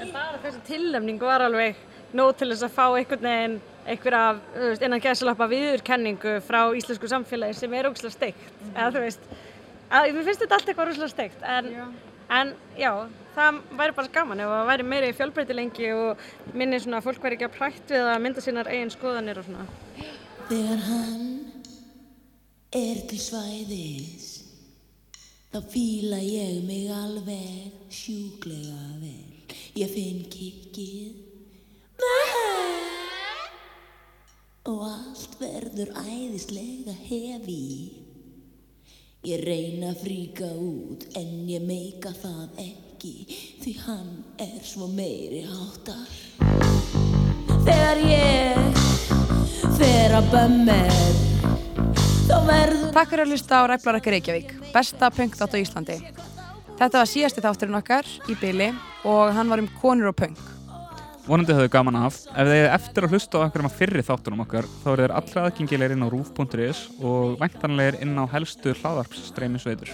[0.00, 1.80] En bara þessi tilnefning var alveg
[2.16, 3.56] nóg til þess að fá einhvern veginn
[3.86, 4.22] einhverja,
[4.54, 8.48] þú veist, innan gæðsalappa viðurkenningu frá íslensku samfélagi sem er ógslag steikt.
[8.72, 9.28] Eða þú veist,
[9.88, 11.44] að, mér finnst þetta allt eitthvað ógslag steikt.
[11.46, 11.70] En,
[12.38, 12.90] en já,
[13.36, 17.38] það væri bara gaman ef það væri meiri fjölbreytilengi og minni svona að fólk væri
[17.38, 19.68] ekki að prætt við að mynda sínar eigin skoðanir og svona.
[20.46, 21.28] Þegar hann
[22.76, 24.32] er til svæðis
[25.52, 31.25] þá fíla ég mig alveg sjúklega vel ég finn kikkið
[34.66, 37.62] og allt verður æðislega hefi
[39.26, 43.14] ég reyna að fríka út en ég meika það ekki
[43.62, 44.10] því hann
[44.42, 46.10] er svo meiri háttar
[47.66, 48.82] þegar ég
[49.78, 50.98] fer að bömmir
[52.26, 55.96] þá verður Takk fyrir að hlusta á Ræflarakki Reykjavík, besta punk þátt á Íslandi.
[56.78, 58.70] Þetta var síðasti þátturinn okkar í byli
[59.04, 60.55] og hann var um konur og punk.
[61.26, 62.20] Vonandi höfðu gaman af.
[62.38, 65.42] Ef þið eftir að hlusta á einhverjum af fyrri þáttunum okkar þá eru þeir allra
[65.48, 69.90] aðgengilegir inn á roof.is og væntanlegir inn á helstu hlaðarpsstreymi sveitur.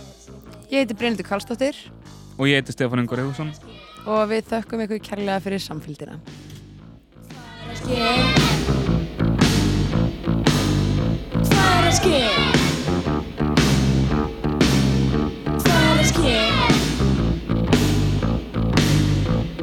[0.69, 1.79] Ég heiti Brynildur Karlsdóttir
[2.37, 3.53] Og ég heiti Stefán Ingur Eðursson.
[4.05, 6.19] og við þökkum ykkur kærlega fyrir samfélgina.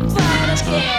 [0.10, 0.99] Hvað er að